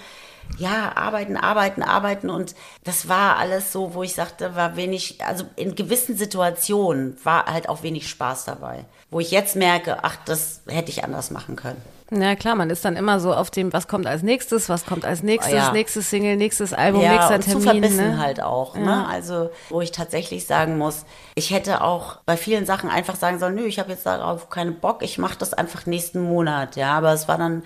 [0.57, 2.31] ja, arbeiten, arbeiten, arbeiten.
[2.31, 7.45] Und das war alles so, wo ich sagte, war wenig, also in gewissen Situationen war
[7.45, 8.85] halt auch wenig Spaß dabei.
[9.11, 11.79] Wo ich jetzt merke, ach, das hätte ich anders machen können.
[12.11, 15.05] Ja klar, man ist dann immer so auf dem, was kommt als nächstes, was kommt
[15.05, 15.71] als nächstes, Ja.
[15.71, 17.83] nächstes Single, nächstes Album, ja, nächster und zu Termin.
[17.83, 18.17] verbissen ne?
[18.17, 18.75] halt auch.
[18.75, 19.07] Ne?
[19.07, 21.05] Also, wo ich tatsächlich sagen muss,
[21.35, 24.79] ich hätte auch bei vielen Sachen einfach sagen sollen, nö, ich habe jetzt darauf keinen
[24.79, 26.75] Bock, ich mache das einfach nächsten Monat.
[26.75, 27.63] Ja, aber es war dann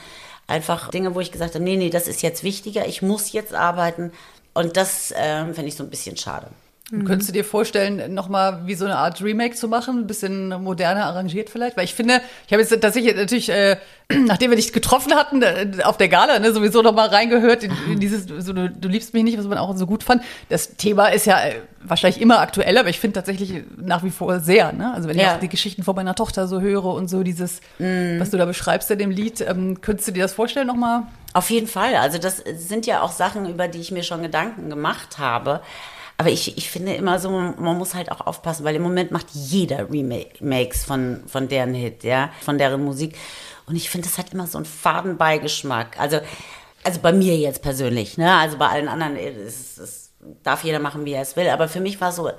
[0.48, 3.54] einfach Dinge, wo ich gesagt habe, nee, nee, das ist jetzt wichtiger, ich muss jetzt
[3.54, 4.12] arbeiten.
[4.54, 6.48] Und das ähm, finde ich so ein bisschen schade.
[6.94, 10.00] Und Könntest du dir vorstellen, nochmal wie so eine Art Remake zu machen?
[10.02, 11.76] Ein bisschen moderner arrangiert vielleicht?
[11.76, 13.78] Weil ich finde, ich habe jetzt tatsächlich natürlich, äh,
[14.26, 18.00] nachdem wir dich getroffen hatten, äh, auf der Gala, ne, sowieso nochmal reingehört in, in
[18.00, 20.22] dieses, so, du, du liebst mich nicht, was man auch so gut fand.
[20.50, 24.40] Das Thema ist ja äh, wahrscheinlich immer aktuell, aber ich finde tatsächlich nach wie vor
[24.40, 24.94] sehr, ne?
[24.94, 25.36] Also wenn ich Ja.
[25.36, 28.92] auch die Geschichten von meiner Tochter so höre und so dieses, was du da beschreibst
[28.92, 31.04] in dem Lied, ähm, könntest du dir das vorstellen nochmal?
[31.34, 31.96] Auf jeden Fall.
[31.96, 35.62] Also das sind ja auch Sachen, über die ich mir schon Gedanken gemacht habe.
[36.18, 39.28] Aber ich, ich finde immer so, man muss halt auch aufpassen, weil im Moment macht
[39.34, 43.18] jeder Remakes von, von deren Hit, ja, von deren Musik.
[43.66, 46.00] Und ich finde, das hat immer so einen faden Beigeschmack.
[46.00, 46.20] Also,
[46.84, 48.34] also bei mir jetzt persönlich, ne?
[48.36, 51.50] Also bei allen anderen ist, ist, darf jeder machen, wie er es will.
[51.50, 52.30] Aber für mich war so,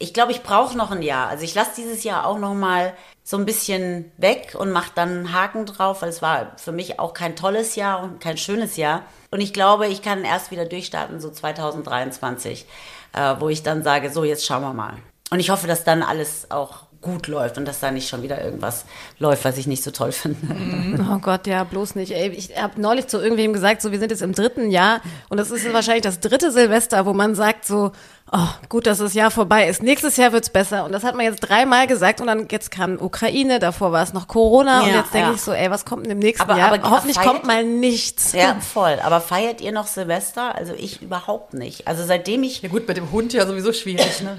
[0.00, 1.28] ich glaube, ich brauche noch ein Jahr.
[1.28, 5.10] Also ich lasse dieses Jahr auch noch mal so ein bisschen weg und mache dann
[5.10, 8.78] einen Haken drauf, weil es war für mich auch kein tolles Jahr und kein schönes
[8.78, 9.02] Jahr.
[9.30, 12.64] Und ich glaube, ich kann erst wieder durchstarten, so 2023,
[13.12, 14.94] äh, wo ich dann sage, so, jetzt schauen wir mal.
[15.30, 18.42] Und ich hoffe, dass dann alles auch gut läuft und dass da nicht schon wieder
[18.44, 18.84] irgendwas
[19.18, 21.06] läuft, was ich nicht so toll finde.
[21.10, 22.12] Oh Gott, ja, bloß nicht.
[22.12, 25.38] Ey, ich habe neulich zu irgendwem gesagt, so wir sind jetzt im dritten Jahr und
[25.38, 27.92] das ist wahrscheinlich das dritte Silvester, wo man sagt so,
[28.32, 29.82] oh, gut, dass das Jahr vorbei ist.
[29.82, 30.84] Nächstes Jahr wird's besser.
[30.84, 34.12] Und das hat man jetzt dreimal gesagt und dann jetzt kam Ukraine, davor war es
[34.12, 35.34] noch Corona und Ja, jetzt denke ja.
[35.34, 36.72] ich so, ey, was kommt denn im nächsten Aber- Jahr?
[36.72, 38.32] aber Hoffentlich feiert- kommt mal nichts.
[38.32, 38.98] Ja, voll.
[39.02, 40.54] Aber feiert ihr noch Silvester?
[40.54, 41.86] Also ich überhaupt nicht.
[41.88, 44.38] Also seitdem ich Ja gut, mit dem Hund ja sowieso schwierig, ne?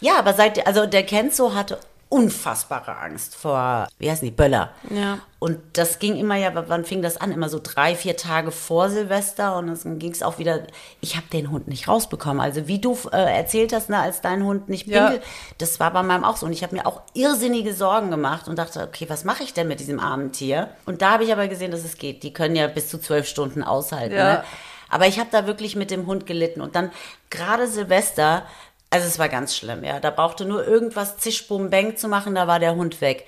[0.00, 1.78] Ja, aber seit, also der Kenzo hatte
[2.08, 4.70] unfassbare Angst vor, wie heißen die, Böller.
[4.90, 5.18] Ja.
[5.38, 7.32] Und das ging immer ja, wann fing das an?
[7.32, 10.60] Immer so drei, vier Tage vor Silvester und dann ging es auch wieder,
[11.00, 12.40] ich habe den Hund nicht rausbekommen.
[12.40, 15.08] Also wie du äh, erzählt hast, ne, als dein Hund nicht Ja.
[15.08, 15.24] pinkelt,
[15.58, 16.46] das war bei meinem auch so.
[16.46, 19.68] Und ich habe mir auch irrsinnige Sorgen gemacht und dachte, okay, was mache ich denn
[19.68, 20.70] mit diesem armen Tier?
[20.86, 22.22] Und da habe ich aber gesehen, dass es geht.
[22.22, 24.14] Die können ja bis zu zwölf Stunden aushalten.
[24.14, 24.32] Ja.
[24.34, 24.44] Ne?
[24.88, 26.60] Aber ich habe da wirklich mit dem Hund gelitten.
[26.60, 26.90] Und dann
[27.28, 28.44] gerade Silvester,
[28.94, 29.98] also es war ganz schlimm, ja.
[29.98, 33.26] Da brauchte nur irgendwas Zisch, Bum, Bang zu machen, da war der Hund weg.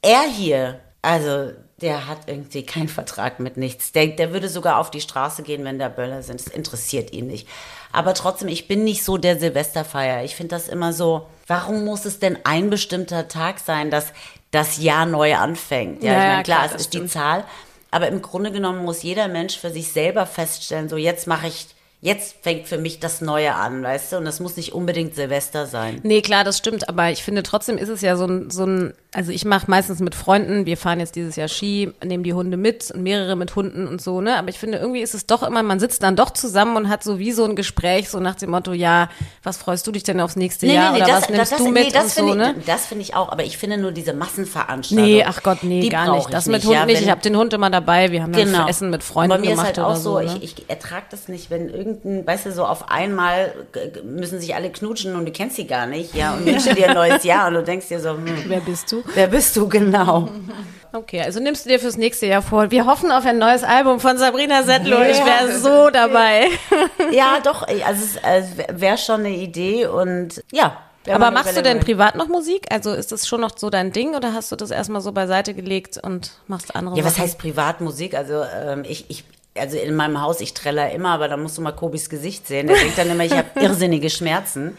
[0.00, 3.92] Er hier, also der hat irgendwie keinen Vertrag mit nichts.
[3.92, 6.40] Der, der würde sogar auf die Straße gehen, wenn da Böller sind.
[6.40, 7.46] Das interessiert ihn nicht.
[7.92, 10.24] Aber trotzdem, ich bin nicht so der Silvesterfeier.
[10.24, 14.14] Ich finde das immer so, warum muss es denn ein bestimmter Tag sein, dass
[14.50, 16.02] das Jahr neu anfängt?
[16.02, 17.10] Ja, Ja, ich meine, klar, klar, es ist die stimmt.
[17.12, 17.44] Zahl.
[17.90, 21.66] Aber im Grunde genommen muss jeder Mensch für sich selber feststellen, so jetzt mache ich,
[22.00, 24.16] jetzt fängt für mich das Neue an, weißt du?
[24.18, 26.00] Und das muss nicht unbedingt Silvester sein.
[26.02, 28.94] Nee, klar, das stimmt, aber ich finde trotzdem ist es ja so ein, so ein
[29.16, 32.58] also ich mache meistens mit Freunden, wir fahren jetzt dieses Jahr Ski, nehmen die Hunde
[32.58, 34.36] mit und mehrere mit Hunden und so, ne?
[34.36, 37.02] Aber ich finde, irgendwie ist es doch immer, man sitzt dann doch zusammen und hat
[37.02, 39.08] so wie so ein Gespräch, so nach dem Motto, ja,
[39.42, 42.10] was freust du dich denn aufs nächste Jahr oder was nimmst du mit das und
[42.10, 42.54] so, finde ne?
[42.58, 45.10] ich, das finde ich auch, aber ich finde nur diese Massenveranstaltungen.
[45.16, 46.26] Nee, ach Gott, nee, gar nicht.
[46.26, 47.00] ich Das mit nicht, Hund ja, nicht.
[47.00, 48.12] Ich habe den Hund immer dabei.
[48.12, 48.68] Wir haben dann Genau.
[48.68, 50.20] Essen mit Freunden Bei mir gemacht ist halt auch so, so.
[50.20, 50.38] ne?
[50.42, 53.54] ich, ich ertrage das nicht, wenn irgendein, weißt du, so auf einmal
[54.04, 56.94] müssen sich alle knutschen und du kennst sie gar nicht, ja, und wünschen dir ein
[56.94, 59.05] neues Jahr und du denkst dir so, hm, Wer bist du?
[59.14, 60.28] Wer bist du genau?
[60.92, 62.70] Okay, also nimmst du dir fürs nächste Jahr vor.
[62.70, 65.08] Wir hoffen auf ein neues Album von Sabrina Settler.
[65.10, 66.46] Ich wäre so dabei.
[67.12, 70.78] ja, doch, also es äh, wäre schon eine Idee und ja.
[71.08, 72.66] Aber machst du denn privat noch Musik?
[72.70, 75.54] Also ist das schon noch so dein Ding oder hast du das erstmal so beiseite
[75.54, 77.24] gelegt und machst andere Ja, was Sachen?
[77.24, 78.14] heißt Privatmusik?
[78.16, 79.24] Also ähm, ich, ich,
[79.56, 82.66] also in meinem Haus, ich treller immer, aber da musst du mal Kobis Gesicht sehen.
[82.66, 84.76] Der denkt dann immer, ich habe irrsinnige Schmerzen.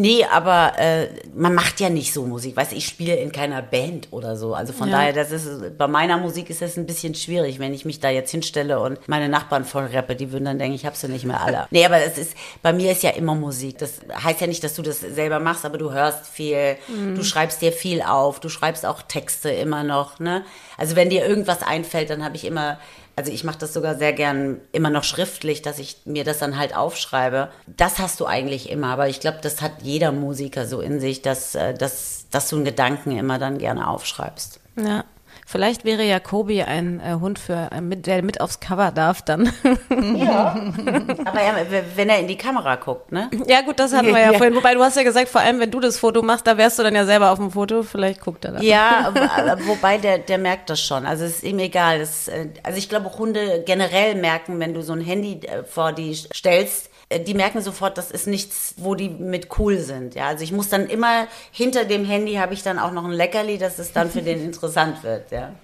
[0.00, 2.54] Nee, aber äh, man macht ja nicht so Musik.
[2.56, 4.54] Weißt du, ich spiele in keiner Band oder so.
[4.54, 4.98] Also von Ja.
[4.98, 8.08] daher, das ist bei meiner Musik ist das ein bisschen schwierig, wenn ich mich da
[8.08, 11.24] jetzt hinstelle und meine Nachbarn voll rappe, die würden dann denken, ich hab sie nicht
[11.24, 11.66] mehr alle.
[11.72, 13.78] nee, aber es ist, bei mir ist ja immer Musik.
[13.78, 16.76] Das heißt ja nicht, dass du das selber machst, aber du hörst viel,
[17.16, 20.44] du schreibst dir viel auf, du schreibst auch Texte immer noch, ne?
[20.76, 22.78] Also wenn dir irgendwas einfällt, dann habe ich immer
[23.18, 26.56] also ich mache das sogar sehr gern immer noch schriftlich, dass ich mir das dann
[26.56, 27.48] halt aufschreibe.
[27.66, 31.20] Das hast du eigentlich immer, aber ich glaube, das hat jeder Musiker so in sich,
[31.20, 34.60] dass, äh, dass, dass du einen Gedanken immer dann gerne aufschreibst.
[34.76, 35.04] Ja.
[35.50, 39.22] Vielleicht wäre ja Kobi ein äh, Hund, für, äh, mit, der mit aufs Cover darf
[39.22, 39.50] dann.
[39.88, 41.56] Aber ja,
[41.96, 43.30] wenn er in die Kamera guckt, ne?
[43.46, 44.36] ja gut, das hatten wir ja, Ja.
[44.36, 44.54] vorhin.
[44.54, 46.82] Wobei du hast ja gesagt, vor allem wenn du das Foto machst, da wärst du
[46.82, 47.82] dann ja selber auf dem Foto.
[47.82, 48.60] Vielleicht guckt er da.
[48.60, 49.10] Ja,
[49.66, 51.06] wobei der, der merkt das schon.
[51.06, 51.98] Also es ist ihm egal.
[51.98, 55.92] Das, äh, also ich glaube, Hunde generell merken, wenn du so ein Handy äh, vor
[55.94, 60.14] die stellst, die merken sofort, das ist nichts, wo die mit cool sind.
[60.14, 63.12] Ja, also ich muss dann immer hinter dem Handy habe ich dann auch noch ein
[63.12, 65.30] Leckerli, dass es dann für den interessant wird.
[65.30, 65.54] Ja.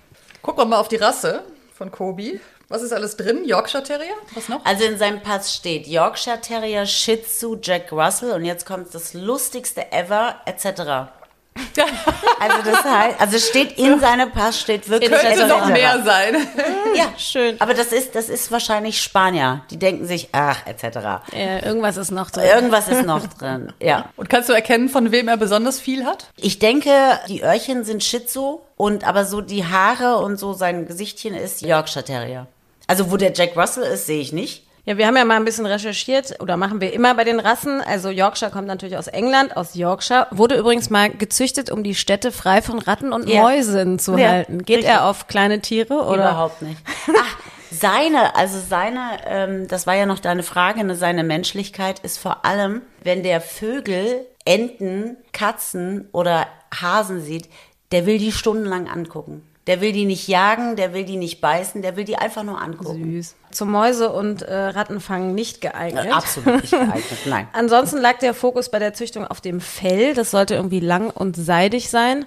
[0.40, 2.40] Gucken wir mal auf die Rasse von Kobi.
[2.68, 3.44] Was ist alles drin?
[3.44, 4.14] Yorkshire Terrier?
[4.34, 4.64] Was noch?
[4.64, 9.12] Also in seinem Pass steht Yorkshire Terrier, Shih Tzu, Jack Russell und jetzt kommt das
[9.12, 11.12] lustigste ever etc.
[12.40, 15.48] Also das heißt, also steht in seinem Pass steht wirklich Könnte etc.
[15.48, 16.36] noch mehr sein.
[16.94, 17.60] Ja, Schön.
[17.60, 19.62] Aber das ist, das ist wahrscheinlich Spanier.
[19.70, 21.32] Die denken sich, ach, etc.
[21.32, 22.44] Äh, irgendwas ist noch drin.
[22.44, 23.72] Irgendwas ist noch drin.
[23.80, 24.10] Ja.
[24.16, 26.28] Und kannst du erkennen, von wem er besonders viel hat?
[26.36, 26.90] Ich denke,
[27.28, 32.04] die Öhrchen sind Tzu und aber so die Haare und so sein Gesichtchen ist Yorkshire
[32.04, 32.46] Terrier.
[32.86, 34.63] Also wo der Jack Russell ist, sehe ich nicht.
[34.86, 37.80] Ja, wir haben ja mal ein bisschen recherchiert oder machen wir immer bei den Rassen.
[37.80, 40.26] Also Yorkshire kommt natürlich aus England, aus Yorkshire.
[40.30, 43.40] Wurde übrigens mal gezüchtet, um die Städte frei von Ratten und Ja.
[43.42, 44.58] Mäusen zu Ja, halten.
[44.64, 44.92] Geht richtig.
[44.92, 46.16] er auf kleine Tiere oder?
[46.30, 46.78] Überhaupt nicht.
[47.18, 47.36] Ach,
[47.70, 52.44] seine, also seine, ähm, das war ja noch deine Frage, ne, seine Menschlichkeit ist vor
[52.44, 56.46] allem, wenn der Vögel, Enten, Katzen oder
[56.78, 57.48] Hasen sieht,
[57.92, 59.48] der will die stundenlang angucken.
[59.66, 62.60] Der will die nicht jagen, der will die nicht beißen, der will die einfach nur
[62.60, 63.02] angucken.
[63.14, 63.34] Süß.
[63.50, 66.04] Zum Mäuse- und äh, Rattenfangen nicht geeignet.
[66.06, 67.48] Äh, Absolut nicht geeignet, nein.
[67.54, 70.12] Ansonsten lag der Fokus bei der Züchtung auf dem Fell.
[70.12, 72.26] Das sollte irgendwie lang und seidig sein.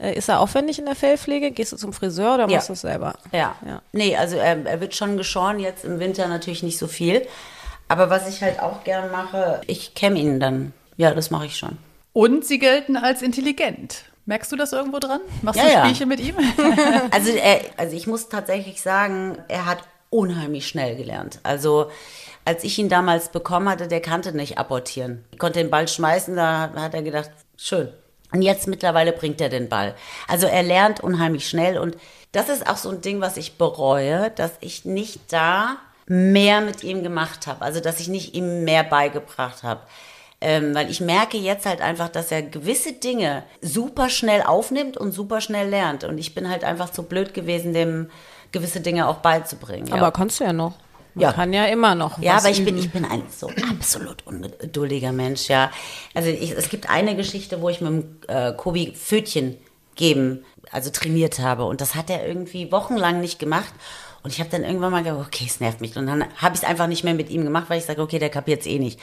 [0.00, 1.52] Äh, ist er aufwendig in der Fellpflege?
[1.52, 2.56] Gehst du zum Friseur oder Ja.
[2.56, 3.14] machst du es selber?
[3.30, 3.54] Ja.
[3.64, 3.80] Ja.
[3.92, 7.24] Nee, also er, er wird schon geschoren, jetzt im Winter natürlich nicht so viel.
[7.86, 10.72] Aber was ich halt auch gern mache, ich kämme ihn dann.
[10.96, 11.78] Ja, das mache ich schon.
[12.12, 14.04] Und sie gelten als intelligent.
[14.24, 15.20] Merkst du das irgendwo dran?
[15.42, 15.84] Machst Ja, du ja.
[15.84, 16.36] Spielchen mit ihm?
[17.10, 19.78] Also, er, also ich muss tatsächlich sagen, er hat
[20.10, 21.40] unheimlich schnell gelernt.
[21.42, 21.90] Also
[22.44, 25.24] als ich ihn damals bekommen hatte, der kannte nicht apportieren.
[25.30, 27.88] Ich konnte den Ball schmeißen, da hat er gedacht, schön.
[28.32, 29.94] Und jetzt mittlerweile bringt er den Ball.
[30.26, 31.96] Also er lernt unheimlich schnell und
[32.32, 36.82] das ist auch so ein Ding, was ich bereue, dass ich nicht da mehr mit
[36.82, 37.62] ihm gemacht habe.
[37.62, 39.82] Also dass ich nicht ihm mehr beigebracht habe.
[40.44, 45.12] Ähm, weil ich merke jetzt halt einfach, dass er gewisse Dinge super schnell aufnimmt und
[45.12, 46.02] super schnell lernt.
[46.02, 48.10] Und ich bin halt einfach zu blöd gewesen, dem
[48.50, 49.86] gewisse Dinge auch beizubringen.
[49.86, 49.94] Ja.
[49.94, 50.72] Aber kannst du ja noch.
[51.14, 51.32] Man Ja.
[51.32, 52.18] kann ja immer noch.
[52.18, 55.70] Ja, was aber ich bin, ich bin ein so absolut ungeduldiger Mensch, ja.
[56.14, 59.56] Also ich, es gibt eine Geschichte, wo ich mit dem äh, Kobi Pfötchen
[59.94, 61.64] geben, also trainiert habe.
[61.66, 63.72] Und das hat er irgendwie wochenlang nicht gemacht.
[64.22, 65.96] Und ich habe dann irgendwann mal gedacht, okay, es nervt mich.
[65.96, 68.18] Und dann habe ich es einfach nicht mehr mit ihm gemacht, weil ich sage, okay,
[68.18, 68.98] der kapiert es eh nicht.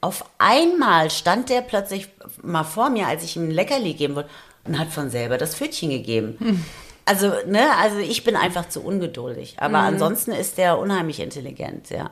[0.00, 2.08] Auf einmal stand der plötzlich
[2.42, 4.30] mal vor mir, als ich ihm ein Leckerli geben wollte,
[4.64, 6.64] und hat von selber das Pfötchen gegeben.
[7.06, 9.56] Also, ne, also ich bin einfach zu ungeduldig.
[9.58, 12.10] Aber ansonsten ist der unheimlich intelligent, ja.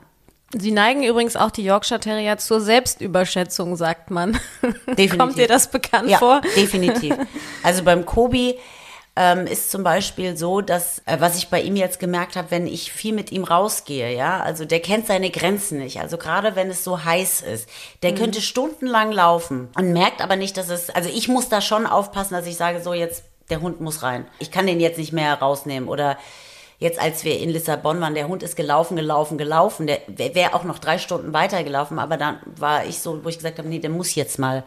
[0.59, 4.33] Sie neigen übrigens auch die Yorkshire Terrier zur Selbstüberschätzung, sagt man.
[4.87, 5.19] Definitiv.
[5.19, 6.41] Kommt dir das bekannt ja, vor?
[6.57, 7.15] definitiv.
[7.63, 8.57] Also beim Kobi
[9.19, 12.69] ähm, ist zum Beispiel so, dass, äh, was ich bei ihm jetzt gemerkt habe, wenn
[12.69, 16.01] ich viel mit ihm rausgehe, ja, also der kennt seine Grenzen nicht.
[16.01, 17.69] Also gerade wenn es so heiß ist,
[18.05, 21.85] der könnte stundenlang laufen und merkt aber nicht, dass es, also ich muss da schon
[21.85, 24.25] aufpassen, dass ich sage, so jetzt, der Hund muss rein.
[24.39, 26.17] Ich kann den jetzt nicht mehr rausnehmen oder
[26.81, 29.89] Jetzt, als wir in Lissabon waren, der Hund ist gelaufen, gelaufen, gelaufen.
[29.89, 33.39] Der wäre wär auch noch drei Stunden weitergelaufen, aber dann war ich so, wo ich
[33.39, 34.63] gesagt habe, nee, der muss jetzt mal,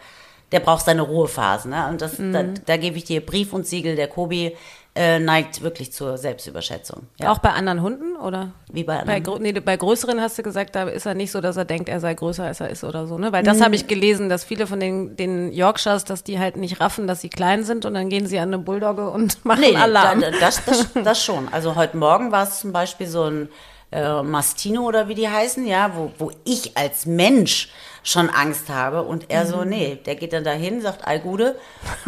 [0.51, 1.71] der braucht seine Ruhephasen.
[1.71, 1.87] Ne?
[1.89, 3.95] Und das, da, da gebe ich dir Brief und Siegel.
[3.95, 4.55] Der Kobi
[4.93, 7.03] äh, neigt wirklich zur Selbstüberschätzung.
[7.21, 7.31] Ja.
[7.31, 8.51] Auch bei anderen Hunden oder?
[8.73, 9.23] Wie bei Bei, anderen.
[9.37, 11.87] grö- nee, bei größeren hast du gesagt, da ist er nicht so, dass er denkt,
[11.87, 13.31] er sei größer, als er ist oder so, ne?
[13.31, 16.81] Weil das habe ich gelesen, dass viele von den, den Yorkshires, dass die halt nicht
[16.81, 19.77] raffen, dass sie klein sind und dann gehen sie an eine Bulldogge und machen nee,
[19.77, 20.19] Alarm.
[20.19, 21.47] da, das, das, das schon.
[21.53, 23.47] Also heute Morgen war es zum Beispiel so ein
[23.91, 27.69] äh, Mastino oder wie die heißen, ja, wo, wo ich als Mensch
[28.03, 29.49] schon Angst habe und er Mhm.
[29.49, 31.55] so, nee, der geht dann dahin, sagt Allgude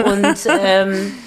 [0.03, 1.13] und ähm,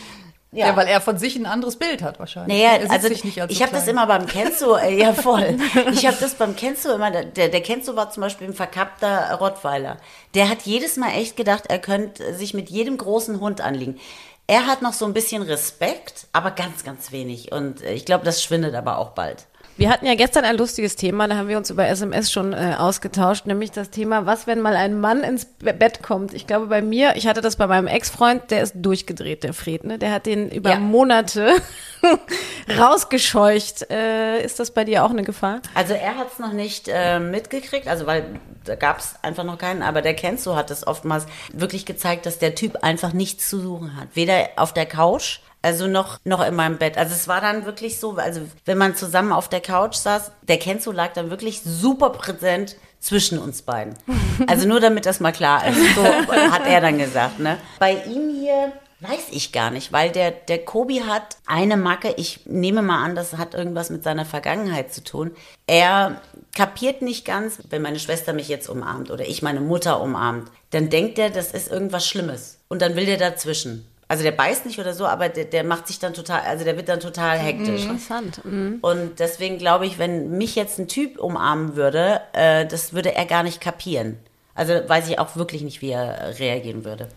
[0.52, 0.74] Ja.
[0.74, 2.56] weil er von sich ein anderes Bild hat wahrscheinlich.
[2.56, 5.58] Naja, also sich nicht als ich habe das immer beim Kenzo, äh, ja voll.
[5.92, 9.98] Ich habe das beim Kenzo immer, der, der Kenzo war zum Beispiel ein verkappter Rottweiler.
[10.34, 13.98] Der hat jedes Mal echt gedacht, er könnte sich mit jedem großen Hund anlegen.
[14.46, 17.52] Er hat noch so ein bisschen Respekt, aber ganz, ganz wenig.
[17.52, 19.46] Und äh, ich glaube, das schwindet aber auch bald.
[19.78, 22.74] Wir hatten ja gestern ein lustiges Thema, da haben wir uns über SMS schon äh,
[22.78, 26.32] ausgetauscht, nämlich das Thema, was, wenn mal ein Mann ins Be- Bett kommt.
[26.32, 29.84] Ich glaube, bei mir, ich hatte das bei meinem Ex-Freund, der ist durchgedreht, der Fred,
[29.84, 29.98] ne?
[29.98, 30.78] Der hat den über Ja.
[30.78, 31.56] Monate
[32.78, 33.90] rausgescheucht.
[33.90, 35.60] Äh, ist das bei dir auch eine Gefahr?
[35.74, 38.24] Also er hat es noch nicht äh, mitgekriegt, also weil
[38.64, 42.38] da gab es einfach noch keinen, aber der Kenzo hat es oftmals wirklich gezeigt, dass
[42.38, 44.08] der Typ einfach nichts zu suchen hat.
[44.14, 46.96] Weder auf der Couch, Also noch, noch in meinem Bett.
[46.96, 50.58] Also es war dann wirklich so, also wenn man zusammen auf der Couch saß, der
[50.58, 53.94] Kenzo lag dann wirklich super präsent zwischen uns beiden.
[54.46, 55.76] Also nur damit das mal klar ist.
[55.96, 56.04] So
[56.52, 57.56] hat er dann gesagt, ne?
[57.80, 62.40] Bei ihm hier weiß ich gar nicht, weil der, der Kobi hat eine Macke, ich
[62.44, 65.32] nehme mal an, das hat irgendwas mit seiner Vergangenheit zu tun.
[65.66, 66.20] Er
[66.54, 70.90] kapiert nicht ganz, wenn meine Schwester mich jetzt umarmt oder ich meine Mutter umarmt, dann
[70.90, 72.58] denkt er, das ist irgendwas Schlimmes.
[72.68, 73.84] Und dann will der dazwischen.
[74.08, 76.76] Also der beißt nicht oder so, aber der, der macht sich dann total, also der
[76.76, 77.82] wird dann total hektisch.
[77.82, 78.44] Interessant.
[78.44, 78.78] Mhm.
[78.80, 83.26] Und deswegen glaube ich, wenn mich jetzt ein Typ umarmen würde, äh, das würde er
[83.26, 84.18] gar nicht kapieren.
[84.54, 87.08] Also weiß ich auch wirklich nicht, wie er reagieren würde.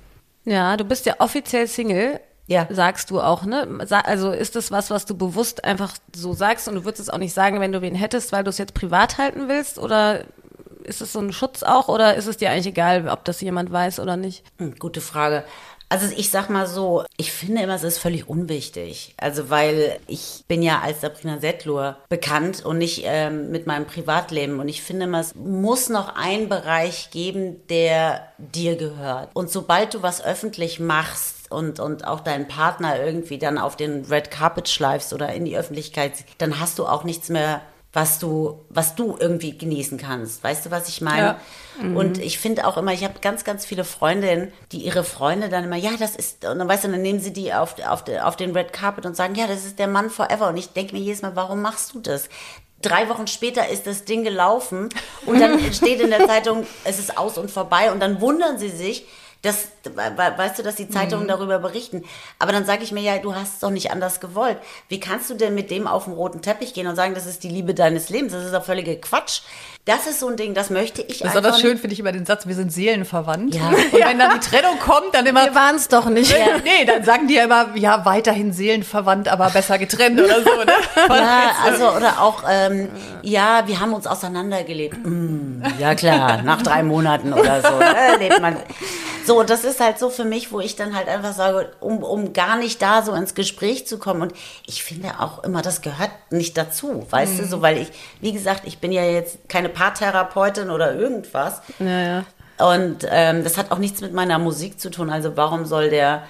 [0.45, 2.19] Ja, du bist ja offiziell Single.
[2.47, 2.67] Ja.
[2.71, 3.67] Sagst du auch, ne?
[3.91, 7.19] Also ist das was, was du bewusst einfach so sagst und du würdest es auch
[7.19, 9.77] nicht sagen, wenn du wen hättest, weil du es jetzt privat halten willst?
[9.77, 10.21] Oder
[10.83, 11.87] ist es so ein Schutz auch?
[11.89, 14.43] Oder ist es dir eigentlich egal, ob das jemand weiß oder nicht?
[14.57, 15.43] Hm, Gute Frage.
[15.89, 19.15] Also ich sag mal so, ich finde immer, es ist völlig unwichtig.
[19.17, 24.59] Also weil ich bin ja als Sabrina Settlur bekannt und nicht ähm, mit meinem Privatleben.
[24.59, 29.29] Und ich finde immer, es muss noch einen Bereich geben, der dir gehört.
[29.33, 34.05] Und sobald du was öffentlich machst, und, und auch deinen Partner irgendwie dann auf den
[34.05, 37.61] Red Carpet schleifst oder in die Öffentlichkeit, dann hast du auch nichts mehr,
[37.91, 40.43] was du, was du irgendwie genießen kannst.
[40.43, 41.37] Weißt du, was ich meine?
[41.95, 45.63] Und ich finde auch immer, ich habe ganz, ganz viele Freundinnen, die ihre Freunde dann
[45.63, 48.35] immer, ja, das ist, und dann weißt du, dann nehmen sie die auf, auf, auf
[48.35, 50.49] den Red Carpet und sagen, ja, das ist der Mann forever.
[50.49, 52.29] Und ich denke mir jedes Mal, warum machst du das?
[52.81, 54.89] Drei Wochen später ist das Ding gelaufen
[55.25, 58.69] und dann steht in der Zeitung, es ist aus und vorbei und dann wundern sie
[58.69, 59.05] sich,
[59.43, 62.03] we- weißt du, dass die Zeitungen darüber berichten.
[62.39, 64.57] Aber dann sage ich mir, ja, du hast es doch nicht anders gewollt.
[64.89, 67.43] Wie kannst du denn mit dem auf den roten Teppich gehen und sagen, das ist
[67.43, 68.33] die Liebe deines Lebens?
[68.33, 69.41] Das ist doch völliger Quatsch.
[69.85, 72.25] Das ist so ein Ding, das möchte ich Besonders einfach schön finde ich immer den
[72.25, 73.55] Satz, wir sind seelenverwandt.
[73.55, 73.69] Ja.
[73.69, 76.31] Und wenn dann die Trennung kommt, dann immer, Wir waren es doch nicht.
[76.63, 80.73] nee, dann sagen die ja immer, ja, weiterhin seelenverwandt, aber besser getrennt oder so, ne?
[81.09, 82.89] Ja, also oder auch, ähm,
[83.23, 84.97] ja, wir haben uns auseinandergelebt.
[85.03, 88.57] Mm, ja klar, nach drei Monaten oder so ne, lebt man.
[89.25, 92.03] So, und das ist halt so für mich, wo ich dann halt einfach sage, um,
[92.03, 94.23] um gar nicht da so ins Gespräch zu kommen.
[94.23, 94.33] Und
[94.65, 98.63] ich finde auch immer, das gehört nicht dazu, weißt du, so, weil ich, wie gesagt,
[98.65, 101.61] ich bin ja jetzt keine Paartherapeutin oder irgendwas.
[101.79, 102.25] Ja, ja.
[102.73, 105.09] Und ähm, das hat auch nichts mit meiner Musik zu tun.
[105.09, 106.23] Also warum soll der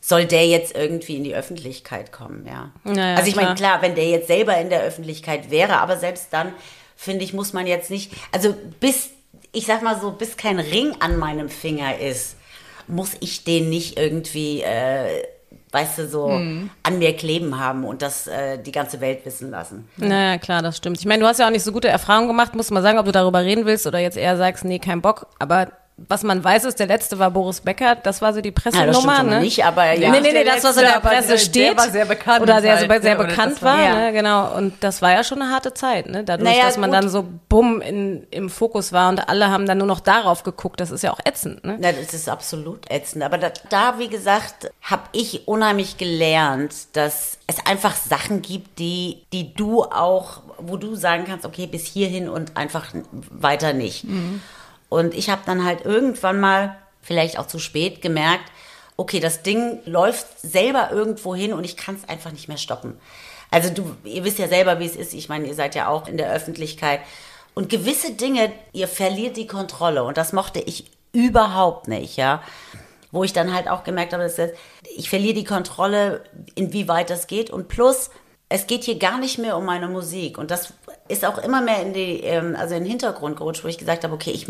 [0.00, 2.70] soll der jetzt irgendwie in die Öffentlichkeit kommen, ja.
[2.84, 3.78] Ja, ja, also ich meine, klar.
[3.78, 6.52] klar, wenn der jetzt selber in der Öffentlichkeit wäre, aber selbst dann,
[6.94, 9.10] finde ich, muss man jetzt nicht, also bis,
[9.52, 12.36] ich sag mal so, bis kein Ring an meinem Finger ist,
[12.86, 15.22] muss ich den nicht irgendwie, äh,
[15.74, 16.70] weißt du, so Mhm.
[16.84, 19.88] an mir kleben haben und das äh, die ganze Welt wissen lassen.
[19.96, 20.98] Naja, klar, das stimmt.
[21.00, 23.06] Ich meine, du hast ja auch nicht so gute Erfahrungen gemacht, musst mal sagen, ob
[23.06, 25.26] du darüber reden willst oder jetzt eher sagst, nee, kein Bock.
[25.38, 28.54] Aber was man weiß, ist, der letzte war Boris Becker, das war so die Ja,
[28.54, 29.40] das Pressenummer, mal ne?
[29.42, 30.10] nicht, aber ja.
[30.10, 31.68] Nee, nee, nee, Der das, was in der Presse der- steht.
[31.70, 33.20] der war sehr bekannt Oder sehr, halt, sehr ne?
[33.20, 33.94] Oder bekannt war- war, Ja.
[33.94, 34.12] ne?
[34.12, 34.56] genau.
[34.56, 36.24] Und das war ja schon eine harte Zeit, ne?
[36.24, 36.98] Dadurch, Naja, dass man gut.
[36.98, 40.80] dann so bumm in, im Fokus war und alle haben dann nur noch darauf geguckt.
[40.80, 41.76] Das ist ja auch ätzend, ne?
[41.78, 43.22] Na, das ist absolut ätzend.
[43.22, 49.22] Aber da, da wie gesagt, habe ich unheimlich gelernt, dass es einfach Sachen gibt, die,
[49.32, 52.86] die du auch, wo du sagen kannst, okay, bis hierhin und einfach
[53.30, 54.04] weiter nicht.
[54.94, 58.44] Und ich habe dann halt irgendwann mal, vielleicht auch zu spät, gemerkt,
[58.96, 62.96] okay, das Ding läuft selber irgendwo hin und ich kann es einfach nicht mehr stoppen.
[63.50, 65.12] Also du, ihr wisst ja selber, wie es ist.
[65.12, 67.00] Ich meine, ihr seid ja auch in der Öffentlichkeit.
[67.54, 70.04] Und gewisse Dinge, ihr verliert die Kontrolle.
[70.04, 72.40] Und das mochte ich überhaupt nicht, ja.
[73.10, 74.50] Wo ich dann halt auch gemerkt habe, dass das,
[74.96, 76.22] ich verliere die Kontrolle,
[76.54, 77.50] inwieweit das geht.
[77.50, 78.10] Und plus,
[78.48, 80.38] es geht hier gar nicht mehr um meine Musik.
[80.38, 80.74] Und das
[81.08, 84.04] ist auch immer mehr in die, ähm, also in den Hintergrund gerutscht, wo ich gesagt
[84.04, 84.46] habe, okay, ich,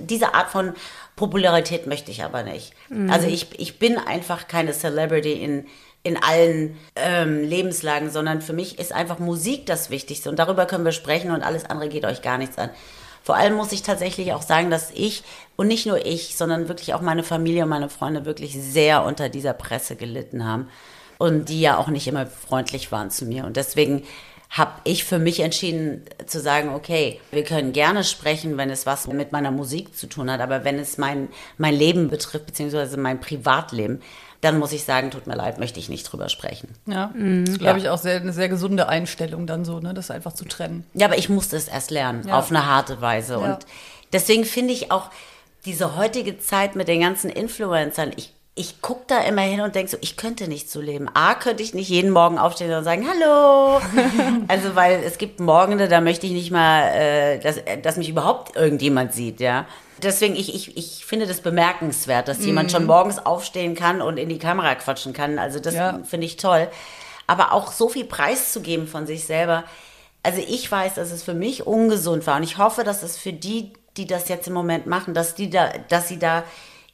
[0.00, 0.74] diese Art von
[1.14, 2.72] Popularität möchte ich aber nicht.
[3.10, 5.66] Also ich, ich bin einfach keine Celebrity in,
[6.02, 10.28] in allen ähm, Lebenslagen, sondern für mich ist einfach Musik das Wichtigste.
[10.28, 12.70] Und darüber können wir sprechen und alles andere geht euch gar nichts an.
[13.22, 15.24] Vor allem muss ich tatsächlich auch sagen, dass ich
[15.56, 19.28] und nicht nur ich, sondern wirklich auch meine Familie und meine Freunde wirklich sehr unter
[19.28, 20.68] dieser Presse gelitten haben
[21.18, 23.44] und die ja auch nicht immer freundlich waren zu mir.
[23.44, 24.02] Und deswegen
[24.50, 29.06] habe ich für mich entschieden zu sagen, okay, wir können gerne sprechen, wenn es was
[29.08, 33.20] mit meiner Musik zu tun hat, aber wenn es mein, mein Leben betrifft, beziehungsweise mein
[33.20, 34.00] Privatleben,
[34.42, 36.68] dann muss ich sagen, tut mir leid, möchte ich nicht drüber sprechen.
[36.86, 40.10] Ja, das ist, glaube ich, auch sehr, eine sehr gesunde Einstellung dann so, ne, das
[40.12, 40.84] einfach zu trennen.
[40.94, 42.38] Ja, aber ich musste es erst lernen, Ja.
[42.38, 43.32] auf eine harte Weise.
[43.34, 43.38] Ja.
[43.54, 43.66] Und
[44.12, 45.10] deswegen finde ich auch
[45.64, 49.90] diese heutige Zeit mit den ganzen Influencern, ich ich gucke da immer hin und denke
[49.90, 51.10] so, ich könnte nicht so leben.
[51.12, 53.82] A, könnte ich nicht jeden Morgen aufstehen und sagen, hallo.
[54.48, 58.08] also, weil es gibt Morgende, da möchte ich nicht mal, äh, dass, äh, dass mich
[58.08, 59.66] überhaupt irgendjemand sieht, ja.
[60.02, 64.30] Deswegen, ich, ich, ich finde das bemerkenswert, dass jemand schon morgens aufstehen kann und in
[64.30, 65.38] die Kamera quatschen kann.
[65.38, 66.00] Also, das Ja.
[66.04, 66.68] finde ich toll.
[67.26, 69.64] Aber auch so viel preiszugeben von sich selber.
[70.22, 72.36] Also, ich weiß, dass es für mich ungesund war.
[72.38, 75.50] Und ich hoffe, dass es für die, die das jetzt im Moment machen, dass die
[75.50, 76.42] da, dass sie da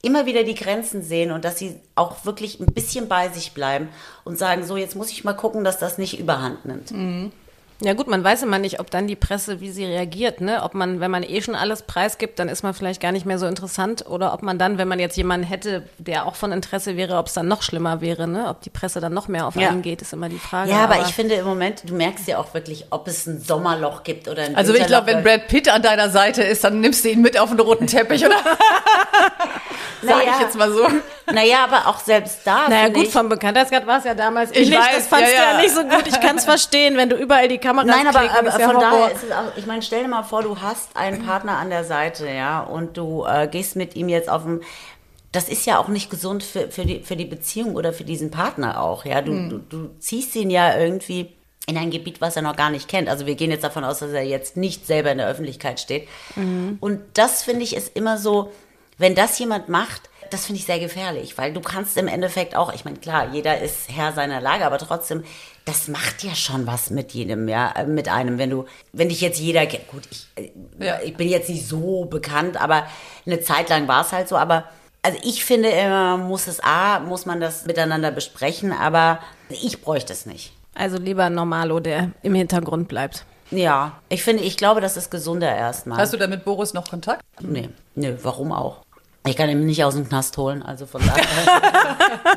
[0.02, 3.88] immer wieder die Grenzen sehen und dass sie auch wirklich ein bisschen bei sich bleiben
[4.24, 6.92] und sagen, so, jetzt muss ich mal gucken, dass das nicht überhand nimmt.
[7.84, 10.62] Ja gut, man weiß immer nicht, ob dann die Presse, wie sie reagiert, ne?
[10.62, 13.40] Ob man, wenn man eh schon alles preisgibt, dann ist man vielleicht gar nicht mehr
[13.40, 16.96] so interessant oder ob man dann, wenn man jetzt jemanden hätte, der auch von Interesse
[16.96, 18.46] wäre, ob es dann noch schlimmer wäre, ne?
[18.48, 19.70] Ob die Presse dann noch mehr auf Ja.
[19.70, 20.70] einen geht, ist immer die Frage.
[20.70, 24.04] Ja, aber, ich finde im Moment, du merkst ja auch wirklich, ob es ein Sommerloch
[24.04, 25.24] gibt oder ein Also ich glaube, wenn.
[25.24, 28.24] Brad Pitt an deiner Seite ist, dann nimmst du ihn mit auf den roten Teppich,
[28.24, 28.36] oder?
[30.06, 30.32] Sag Naja.
[30.34, 30.86] ich jetzt mal so.
[31.32, 32.68] Naja, aber auch selbst da.
[32.68, 34.78] Naja gut, ich, vom Bekanntheitsgrad war es ja damals Ich ähnlich.
[34.78, 35.62] weiß, das fandst ja, du ja ja.
[35.62, 36.06] nicht so gut.
[36.06, 38.66] Ich kann es verstehen, wenn du überall die Kameras Nein, aber, klicken, aber ist ja
[38.66, 38.90] von Horror.
[38.90, 41.70] daher ist es auch, ich meine, stell dir mal vor, du hast einen Partner an
[41.70, 44.60] der Seite, ja, und du äh, gehst mit ihm jetzt auf dem,
[45.30, 48.30] das ist ja auch nicht gesund für, für, die, für die Beziehung oder für diesen
[48.30, 49.22] Partner auch, ja.
[49.22, 51.32] Du, du, du ziehst ihn ja irgendwie
[51.68, 53.08] in ein Gebiet, was er noch gar nicht kennt.
[53.08, 56.08] Also wir gehen jetzt davon aus, dass er jetzt nicht selber in der Öffentlichkeit steht.
[56.34, 58.50] Und das finde ich ist immer so,
[58.98, 62.72] wenn das jemand macht, das finde ich sehr gefährlich, weil du kannst im Endeffekt auch,
[62.72, 65.24] ich meine, klar, jeder ist Herr seiner Lage, aber trotzdem,
[65.66, 69.20] das macht ja schon was mit jedem, ja, äh, mit einem, wenn du, wenn dich
[69.20, 70.50] jetzt jeder kennt, gut, ich, äh,
[70.82, 71.00] Ja.
[71.04, 72.86] ich bin jetzt nicht so bekannt, aber
[73.26, 74.64] eine Zeit lang war es halt so, aber
[75.02, 79.18] also ich finde immer, muss es A, muss man das miteinander besprechen, aber
[79.50, 80.52] ich bräuchte es nicht.
[80.74, 83.26] Also lieber ein Normalo, der im Hintergrund bleibt.
[83.50, 85.98] Ja, ich finde, ich glaube, das ist gesünder erstmal.
[85.98, 87.20] Hast du da mit Boris noch Kontakt?
[87.40, 88.78] Nee, nee, warum auch?
[89.24, 91.22] Ich kann ihn nicht aus dem Knast holen, also von daher.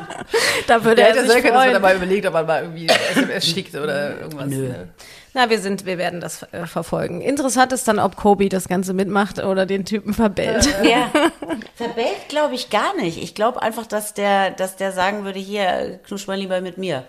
[0.66, 1.82] Da würde er sich können, dass freuen.
[1.82, 4.46] mal überlegt, ob er mal irgendwie SMS schickt oder irgendwas.
[4.46, 4.68] Nö.
[4.68, 4.88] ne?
[5.34, 7.20] Na, wir sind, wir werden das äh, verfolgen.
[7.20, 10.66] Interessant ist dann, ob Kobe das Ganze mitmacht oder den Typen verbellt.
[10.82, 11.10] Ja.
[11.74, 13.22] Verbellt glaube ich gar nicht.
[13.22, 17.04] Ich glaube einfach, dass der, dass der sagen würde, hier, knusch mal lieber mit mir.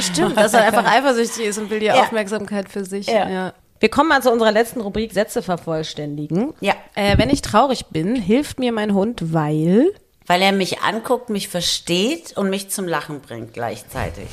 [0.00, 2.02] Stimmt, dass er einfach eifersüchtig ist und will die Ja.
[2.02, 3.06] Aufmerksamkeit für sich.
[3.06, 3.52] Ja.
[3.80, 6.52] Wir kommen mal zu unserer letzten Rubrik Sätze vervollständigen.
[6.60, 6.74] Ja.
[6.94, 9.94] Äh, wenn ich traurig bin, hilft mir mein Hund, weil.
[10.26, 14.28] Weil er mich anguckt, mich versteht und mich zum Lachen bringt gleichzeitig.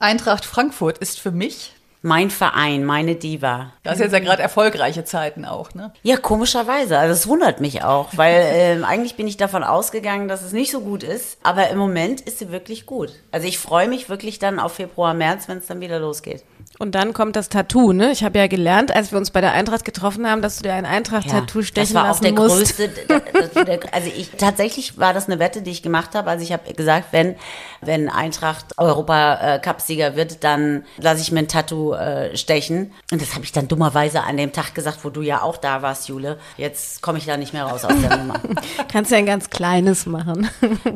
[0.00, 1.72] Eintracht Frankfurt ist für mich,
[2.02, 3.72] Mein Verein, meine Diva.
[3.84, 5.92] das ist jetzt ja gerade erfolgreiche Zeiten auch, ne?
[6.02, 6.98] Ja, komischerweise.
[6.98, 10.72] Also es wundert mich auch, weil ähm, eigentlich bin ich davon ausgegangen, dass es nicht
[10.72, 11.38] so gut ist.
[11.44, 13.12] Aber im Moment ist sie wirklich gut.
[13.30, 16.44] Also ich freue mich wirklich dann auf Februar, März, wenn es dann wieder losgeht.
[16.78, 18.10] Und dann kommt das Tattoo, ne?
[18.10, 20.72] Ich habe ja gelernt, als wir uns bei der Eintracht getroffen haben, dass du dir
[20.72, 22.56] ein Eintracht-Tattoo stechen das war auch lassen der musst.
[22.56, 22.90] größte.
[23.06, 23.22] Das,
[23.54, 26.30] das, der, also ich tatsächlich war das eine Wette, die ich gemacht habe.
[26.30, 27.36] Also ich habe gesagt, wenn
[27.82, 32.92] wenn Eintracht Europa äh, Cup-Sieger wird, dann lasse ich mir ein Tattoo äh, stechen.
[33.10, 35.82] Und das habe ich dann dummerweise an dem Tag gesagt, wo du ja auch da
[35.82, 36.38] warst, Jule.
[36.56, 38.40] Jetzt komme ich da nicht mehr raus aus der Nummer.
[38.90, 40.48] Kannst ja ein ganz kleines machen.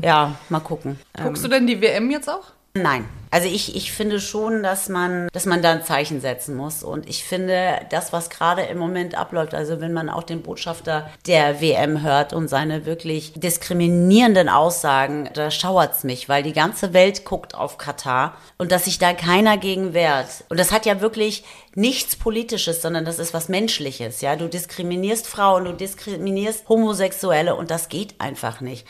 [0.02, 0.98] Ja, mal gucken.
[1.20, 2.52] Guckst du denn die WM jetzt auch?
[2.82, 3.08] Nein.
[3.30, 6.82] Also ich, ich finde schon, dass man, dass man da ein Zeichen setzen muss.
[6.82, 11.10] Und ich finde, das, was gerade im Moment abläuft, also wenn man auch den Botschafter
[11.26, 17.24] der WM hört und seine wirklich diskriminierenden Aussagen, da schauert's mich, weil die ganze Welt
[17.24, 20.44] guckt auf Katar und dass sich da keiner gegen wehrt.
[20.48, 24.20] Und das hat ja wirklich nichts Politisches, sondern das ist was Menschliches.
[24.20, 28.86] Ja, du diskriminierst Frauen, du diskriminierst Homosexuelle und das geht einfach nicht.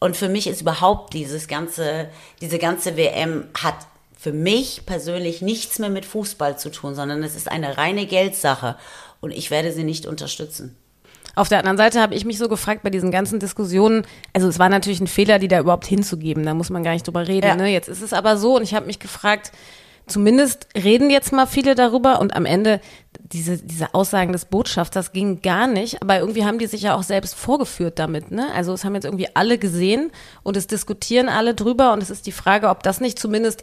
[0.00, 2.08] Und für mich ist überhaupt dieses ganze,
[2.40, 3.76] diese ganze WM hat
[4.18, 8.76] für mich persönlich nichts mehr mit Fußball zu tun, sondern es ist eine reine Geldsache.
[9.20, 10.76] Und ich werde sie nicht unterstützen.
[11.34, 14.58] Auf der anderen Seite habe ich mich so gefragt bei diesen ganzen Diskussionen, also es
[14.58, 17.46] war natürlich ein Fehler, die da überhaupt hinzugeben, da muss man gar nicht drüber reden.
[17.46, 17.56] Ja.
[17.56, 17.68] Ne?
[17.68, 19.52] Jetzt ist es aber so und ich habe mich gefragt,
[20.06, 22.80] zumindest reden jetzt mal viele darüber und am Ende
[23.32, 27.02] diese, diese Aussagen des Botschafters gingen gar nicht, aber irgendwie haben die sich ja auch
[27.04, 28.30] selbst vorgeführt damit.
[28.30, 28.48] Ne?
[28.54, 30.10] Also es haben jetzt irgendwie alle gesehen
[30.42, 33.62] und es diskutieren alle drüber und es ist die Frage, ob das nicht zumindest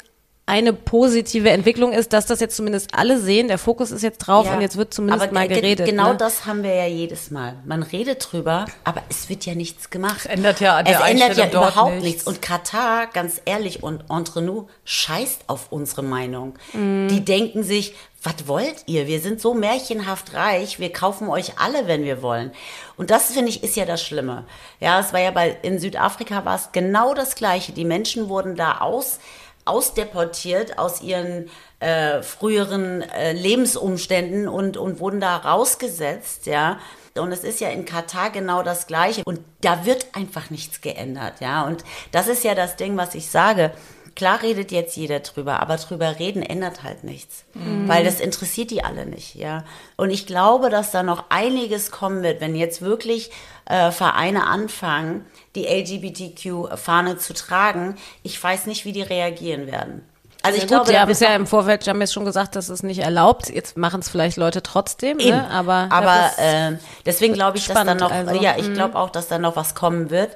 [0.49, 4.45] eine positive Entwicklung ist, dass das jetzt zumindest alle sehen, der Fokus ist jetzt drauf
[4.45, 5.86] Ja, und jetzt wird zumindest aber mal ge- geredet.
[5.86, 6.18] Genau ne?
[6.18, 7.55] das haben wir ja jedes Mal.
[7.65, 10.20] Man redet drüber, aber es wird ja nichts gemacht.
[10.20, 12.05] Es ändert ja an der es ändert ja überhaupt nichts.
[12.05, 12.24] nichts.
[12.28, 16.53] Und Katar, ganz ehrlich, und entre nous, scheißt auf unsere Meinung.
[16.72, 17.09] Mhm.
[17.09, 17.93] Die denken sich,
[18.28, 19.07] was wollt ihr?
[19.07, 22.51] Wir sind so märchenhaft reich, wir kaufen euch alle, wenn wir wollen.
[22.97, 24.45] Und das, finde ich, ist ja das Schlimme.
[24.82, 27.71] Ja, es war ja bei, in Südafrika war es genau das Gleiche.
[27.71, 29.19] Die Menschen wurden da aus,
[29.63, 31.49] ausdeportiert aus ihren
[31.80, 36.80] äh, früheren äh, Lebensumständen und, und wurden da rausgesetzt, ja.
[37.15, 39.23] Und es ist ja in Katar genau das Gleiche.
[39.25, 41.65] Und da wird einfach nichts geändert, ja.
[41.65, 43.71] Und das ist ja das Ding, was ich sage.
[44.18, 47.45] Klar redet jetzt jeder drüber, aber drüber reden ändert halt nichts.
[47.86, 49.63] Weil das interessiert die alle nicht, ja.
[49.95, 53.30] Und ich glaube, dass da noch einiges kommen wird, wenn jetzt wirklich
[53.65, 57.95] äh, Vereine anfangen, die LGBTQ-Fahne zu tragen.
[58.24, 60.03] Ich weiß nicht, wie die reagieren werden.
[60.41, 62.55] Also ich ja, glaube, gut, da ja, wird bisher im Vorfeld, haben jetzt schon gesagt,
[62.55, 63.49] das ist nicht erlaubt.
[63.49, 65.38] Jetzt machen es vielleicht Leute trotzdem, Eben.
[65.38, 65.47] ne?
[65.51, 69.28] aber, aber ähm, deswegen glaube ich, dass da noch, also, ja, ich glaube auch, dass
[69.28, 70.32] da noch was kommen wird.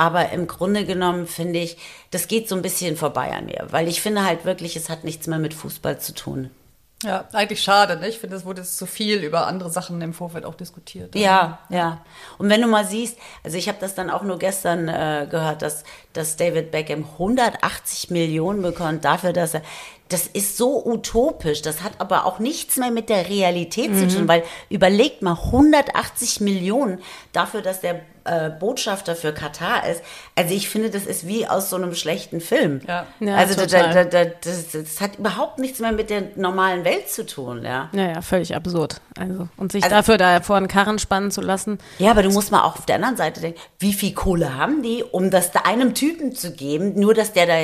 [0.00, 1.76] Aber im Grunde genommen finde ich,
[2.10, 5.04] das geht so ein bisschen vorbei an mir, weil ich finde halt wirklich, es hat
[5.04, 6.48] nichts mehr mit Fußball zu tun.
[7.04, 8.08] Ja, eigentlich schade, ne?
[8.08, 11.14] Ich finde, es wurde jetzt zu viel über andere Sachen im Vorfeld auch diskutiert.
[11.14, 12.02] Ja, ja.
[12.38, 15.60] Und wenn du mal siehst, also ich habe das dann auch nur gestern äh, gehört,
[15.60, 15.84] dass,
[16.14, 19.62] dass David Beckham 180 Millionen bekommt dafür, dass er,
[20.08, 24.28] das ist so utopisch, das hat aber auch nichts mehr mit der Realität zu tun,
[24.28, 27.00] weil überlegt mal 180 Millionen
[27.34, 30.02] dafür, dass der äh, Botschafter für Katar ist.
[30.36, 32.80] Also ich finde, das ist wie aus so einem schlechten Film.
[32.86, 33.06] Ja.
[33.20, 37.08] Ja, also da, da, da, das, das hat überhaupt nichts mehr mit der normalen Welt
[37.08, 37.88] zu tun, ja.
[37.92, 39.00] Ja, ja, völlig absurd.
[39.18, 41.78] Also, und sich Also- dafür da vor einen Karren spannen zu lassen.
[41.98, 44.82] Ja, aber du musst mal auch auf der anderen Seite denken, wie viel Kohle haben
[44.82, 47.54] die, um das da einem Typen zu geben, nur dass der da,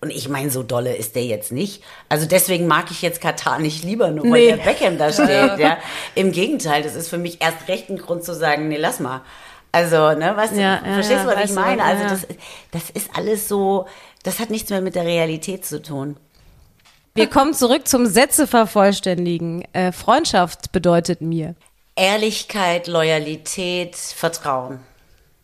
[0.00, 1.82] und ich meine, so dolle ist der jetzt nicht.
[2.08, 4.46] Also deswegen mag ich jetzt Katar nicht lieber, nur weil Nee.
[4.48, 5.78] der Beckham da steht, ja.
[6.14, 9.22] Im Gegenteil, das ist für mich erst recht ein Grund zu sagen, nee, lass mal.
[9.72, 11.78] Also, ne, weißt du, Ja, ja, verstehst ja, du, was ich du, meine?
[11.78, 12.08] ja, Also ja.
[12.10, 12.26] das,
[12.72, 13.86] das ist alles so,
[14.22, 16.16] das hat nichts mehr mit der Realität zu tun.
[17.14, 19.64] Wir kommen zurück zum Sätze vervollständigen.
[19.72, 21.54] Äh, Freundschaft bedeutet mir.
[21.96, 24.80] Ehrlichkeit, Loyalität, Vertrauen.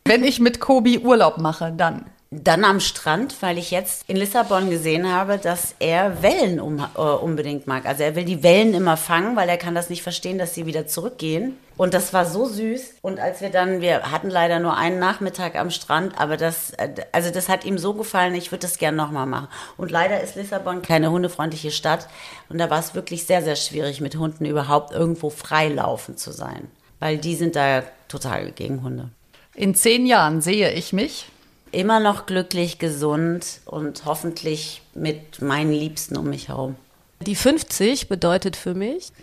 [0.05, 2.07] Wenn ich mit Kobi Urlaub mache, dann.
[2.31, 7.01] Dann am Strand, weil ich jetzt in Lissabon gesehen habe, dass er Wellen um, äh,
[7.01, 7.87] unbedingt mag.
[7.87, 10.67] Also er will die Wellen immer fangen, weil er kann das nicht verstehen, dass sie
[10.67, 11.57] wieder zurückgehen.
[11.77, 12.95] Und das war so süß.
[13.01, 16.89] Und als wir dann, wir hatten leider nur einen Nachmittag am Strand, aber das, äh,
[17.13, 19.47] also das hat ihm so gefallen, ich würde das gern nochmal machen.
[19.77, 22.09] Und leider ist Lissabon keine hundefreundliche Stadt.
[22.49, 26.69] Und da war es wirklich sehr, sehr schwierig, mit Hunden überhaupt irgendwo freilaufen zu sein.
[26.99, 29.11] Weil die sind da total gegen Hunde.
[29.55, 31.27] In zehn Jahren sehe ich mich.
[31.73, 36.77] Immer noch glücklich, gesund und hoffentlich mit meinen Liebsten um mich herum.
[37.21, 39.13] Die 50 bedeutet für mich.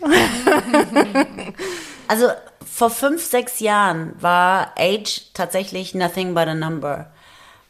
[2.06, 2.26] Also
[2.64, 7.10] vor fünf, sechs Jahren war Age tatsächlich nothing but a number.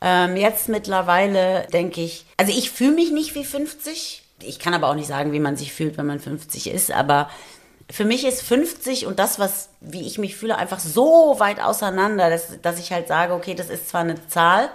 [0.00, 4.22] Ähm, jetzt mittlerweile denke ich, also ich fühle mich nicht wie 50.
[4.40, 6.90] Ich kann aber auch nicht sagen, wie man sich fühlt, wenn man 50 ist.
[6.90, 7.30] Aber
[7.90, 12.30] für mich ist 50 und das, was, wie ich mich fühle, einfach so weit auseinander,
[12.30, 14.70] dass, dass ich halt sage, okay, das ist zwar eine Zahl,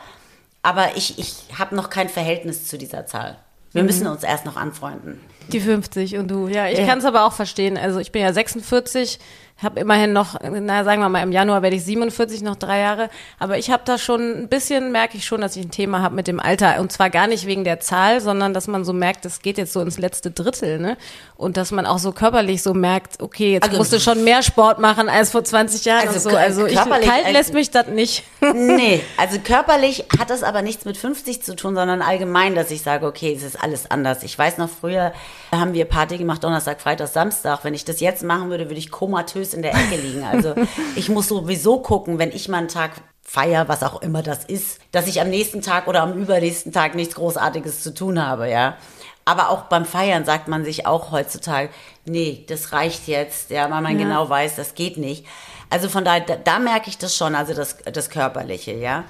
[0.61, 3.37] aber ich, ich habe noch kein Verhältnis zu dieser Zahl.
[3.71, 5.19] Wir müssen uns erst noch anfreunden.
[5.49, 6.47] Die 50 und du.
[6.47, 6.85] Ja, ich Ja.
[6.87, 7.77] kann es aber auch verstehen.
[7.77, 9.19] Also ich bin ja 46,
[9.63, 13.09] habe immerhin noch, na sagen wir mal, im Januar werde ich 47, noch drei Jahre.
[13.39, 16.15] Aber ich habe da schon ein bisschen, merke ich schon, dass ich ein Thema habe
[16.15, 16.79] mit dem Alter.
[16.79, 19.73] Und zwar gar nicht wegen der Zahl, sondern dass man so merkt, es geht jetzt
[19.73, 20.79] so ins letzte Drittel.
[20.79, 20.97] Ne?
[21.35, 24.43] Und dass man auch so körperlich so merkt, okay, jetzt Also- musst du schon mehr
[24.43, 26.35] Sport machen als vor 20 Jahren Also so.
[26.35, 28.23] Also ich, körperlich kalt lässt mich das nicht.
[28.53, 32.81] Nee, also körperlich hat das aber nichts mit 50 zu tun, sondern allgemein, dass ich
[32.81, 34.23] sage, okay, es ist alles anders.
[34.23, 35.11] Ich weiß noch, früher
[35.51, 37.59] haben wir Party gemacht, Donnerstag, Freitag, Samstag.
[37.63, 40.23] Wenn ich das jetzt machen würde, würde ich komatös in der Ecke liegen.
[40.23, 40.55] Also
[40.95, 42.91] ich muss sowieso gucken, wenn ich mal einen Tag
[43.23, 46.95] feier, was auch immer das ist, dass ich am nächsten Tag oder am übernächsten Tag
[46.95, 48.77] nichts Großartiges zu tun habe, ja.
[49.25, 51.69] Aber auch beim Feiern sagt man sich auch heutzutage,
[52.05, 55.25] nee, das reicht jetzt, ja, weil man genau weiß, das geht nicht.
[55.69, 59.03] Also von daher, da, da merke ich das schon, also das, das Körperliche, ja.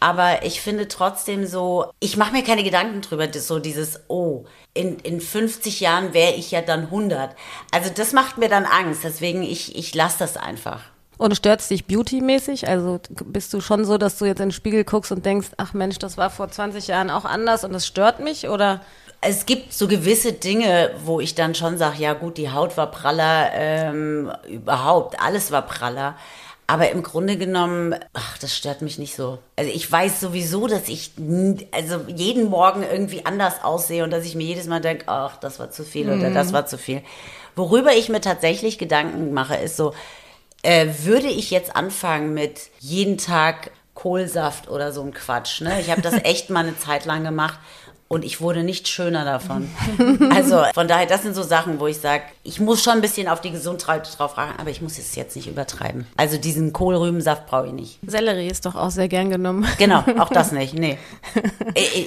[0.00, 4.98] Aber ich finde trotzdem so, ich mache mir keine Gedanken drüber, so dieses, oh, in,
[5.00, 7.36] in 50 Jahren wäre ich ja dann 100.
[7.70, 10.80] Also das macht mir dann Angst, deswegen ich, ich lasse das einfach.
[11.18, 12.66] Und stört's dich beautymäßig?
[12.66, 15.74] Also bist du schon so, dass du jetzt in den Spiegel guckst und denkst, ach
[15.74, 18.48] Mensch, das war vor 20 Jahren auch anders und das stört mich?
[18.48, 18.80] Oder
[19.20, 22.90] Es gibt so gewisse Dinge, wo ich dann schon sage, ja gut, die Haut war
[22.90, 26.16] praller, ähm, überhaupt, alles war praller.
[26.70, 29.40] Aber im Grunde genommen, ach, das stört mich nicht so.
[29.56, 31.10] Also ich weiß sowieso, dass ich
[31.72, 35.58] also jeden Morgen irgendwie anders aussehe und dass ich mir jedes Mal denke, ach, das
[35.58, 37.02] war zu viel oder das war zu viel.
[37.56, 39.94] Worüber ich mir tatsächlich Gedanken mache, ist so,
[40.62, 45.62] äh, würde ich jetzt anfangen mit jeden Tag Kohlsaft oder so ein Quatsch.
[45.62, 45.80] Ne?
[45.80, 47.58] Ich habe das echt mal eine Zeit lang gemacht
[48.12, 49.70] und ich wurde nicht schöner davon.
[50.34, 53.28] Also von daher, das sind so Sachen, wo ich sage, ich muss schon ein bisschen
[53.28, 56.06] auf die Gesundheit drauf achten, aber ich muss es jetzt nicht übertreiben.
[56.16, 57.98] Also diesen Kohlrübensaft brauche ich nicht.
[58.06, 59.66] Sellerie ist doch auch sehr gern genommen.
[59.78, 60.98] Genau, auch das nicht, nee.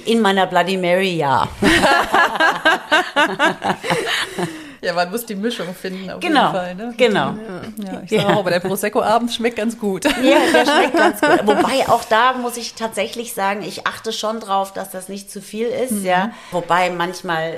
[0.06, 1.48] In meiner Bloody Mary ja.
[4.84, 6.76] Ja, man muss die Mischung finden auf Genau, jeden Fall.
[6.76, 6.94] Ne?
[6.98, 7.36] genau.
[7.78, 10.06] Ja, ich sage auch, aber der Prosecco abends schmeckt ganz gut.
[10.06, 11.40] Ja, der schmeckt ganz gut.
[11.48, 15.42] Wobei auch da muss ich tatsächlich sagen, ich achte schon drauf, dass das nicht zu
[15.42, 16.32] viel ist, ja.
[16.52, 17.58] Wobei manchmal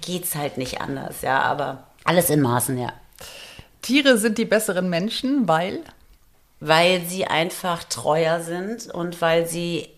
[0.00, 2.92] geht es halt nicht anders, ja, aber alles in Maßen, ja.
[3.82, 5.80] Tiere sind die besseren Menschen, weil
[6.60, 9.88] Weil sie einfach treuer sind und weil sie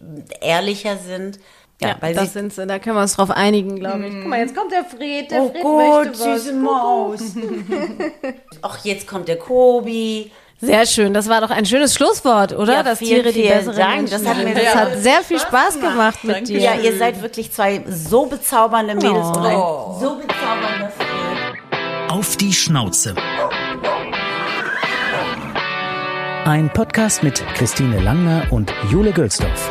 [0.40, 1.40] ehrlicher sind.
[1.82, 4.12] Ja, Ja, weil das sind sie, da können wir uns drauf einigen, glaube ich.
[4.14, 6.42] Guck mal, jetzt kommt der Fred, der Oh Fred Gott, möchte was.
[6.44, 7.20] süße Maus.
[8.62, 10.30] Ach, jetzt kommt der Kobi.
[10.64, 12.72] Sehr schön, das war doch ein schönes Schlusswort, oder?
[12.74, 13.96] Ja, Dass vielen, Tiere die besseren Dank.
[14.02, 14.54] Menschen Das hat mir.
[14.54, 16.52] Das sehr hat sehr viel Spaß gemacht mit Danke.
[16.52, 16.60] dir.
[16.60, 19.38] Ja, ihr seid wirklich zwei so bezaubernde Mädels Oh.
[19.38, 19.56] und ein
[20.00, 22.10] so bezaubernder Fred.
[22.12, 23.16] Auf die Schnauze.
[26.44, 29.70] Ein Podcast mit Christine Langner und Jule Gülsdorf.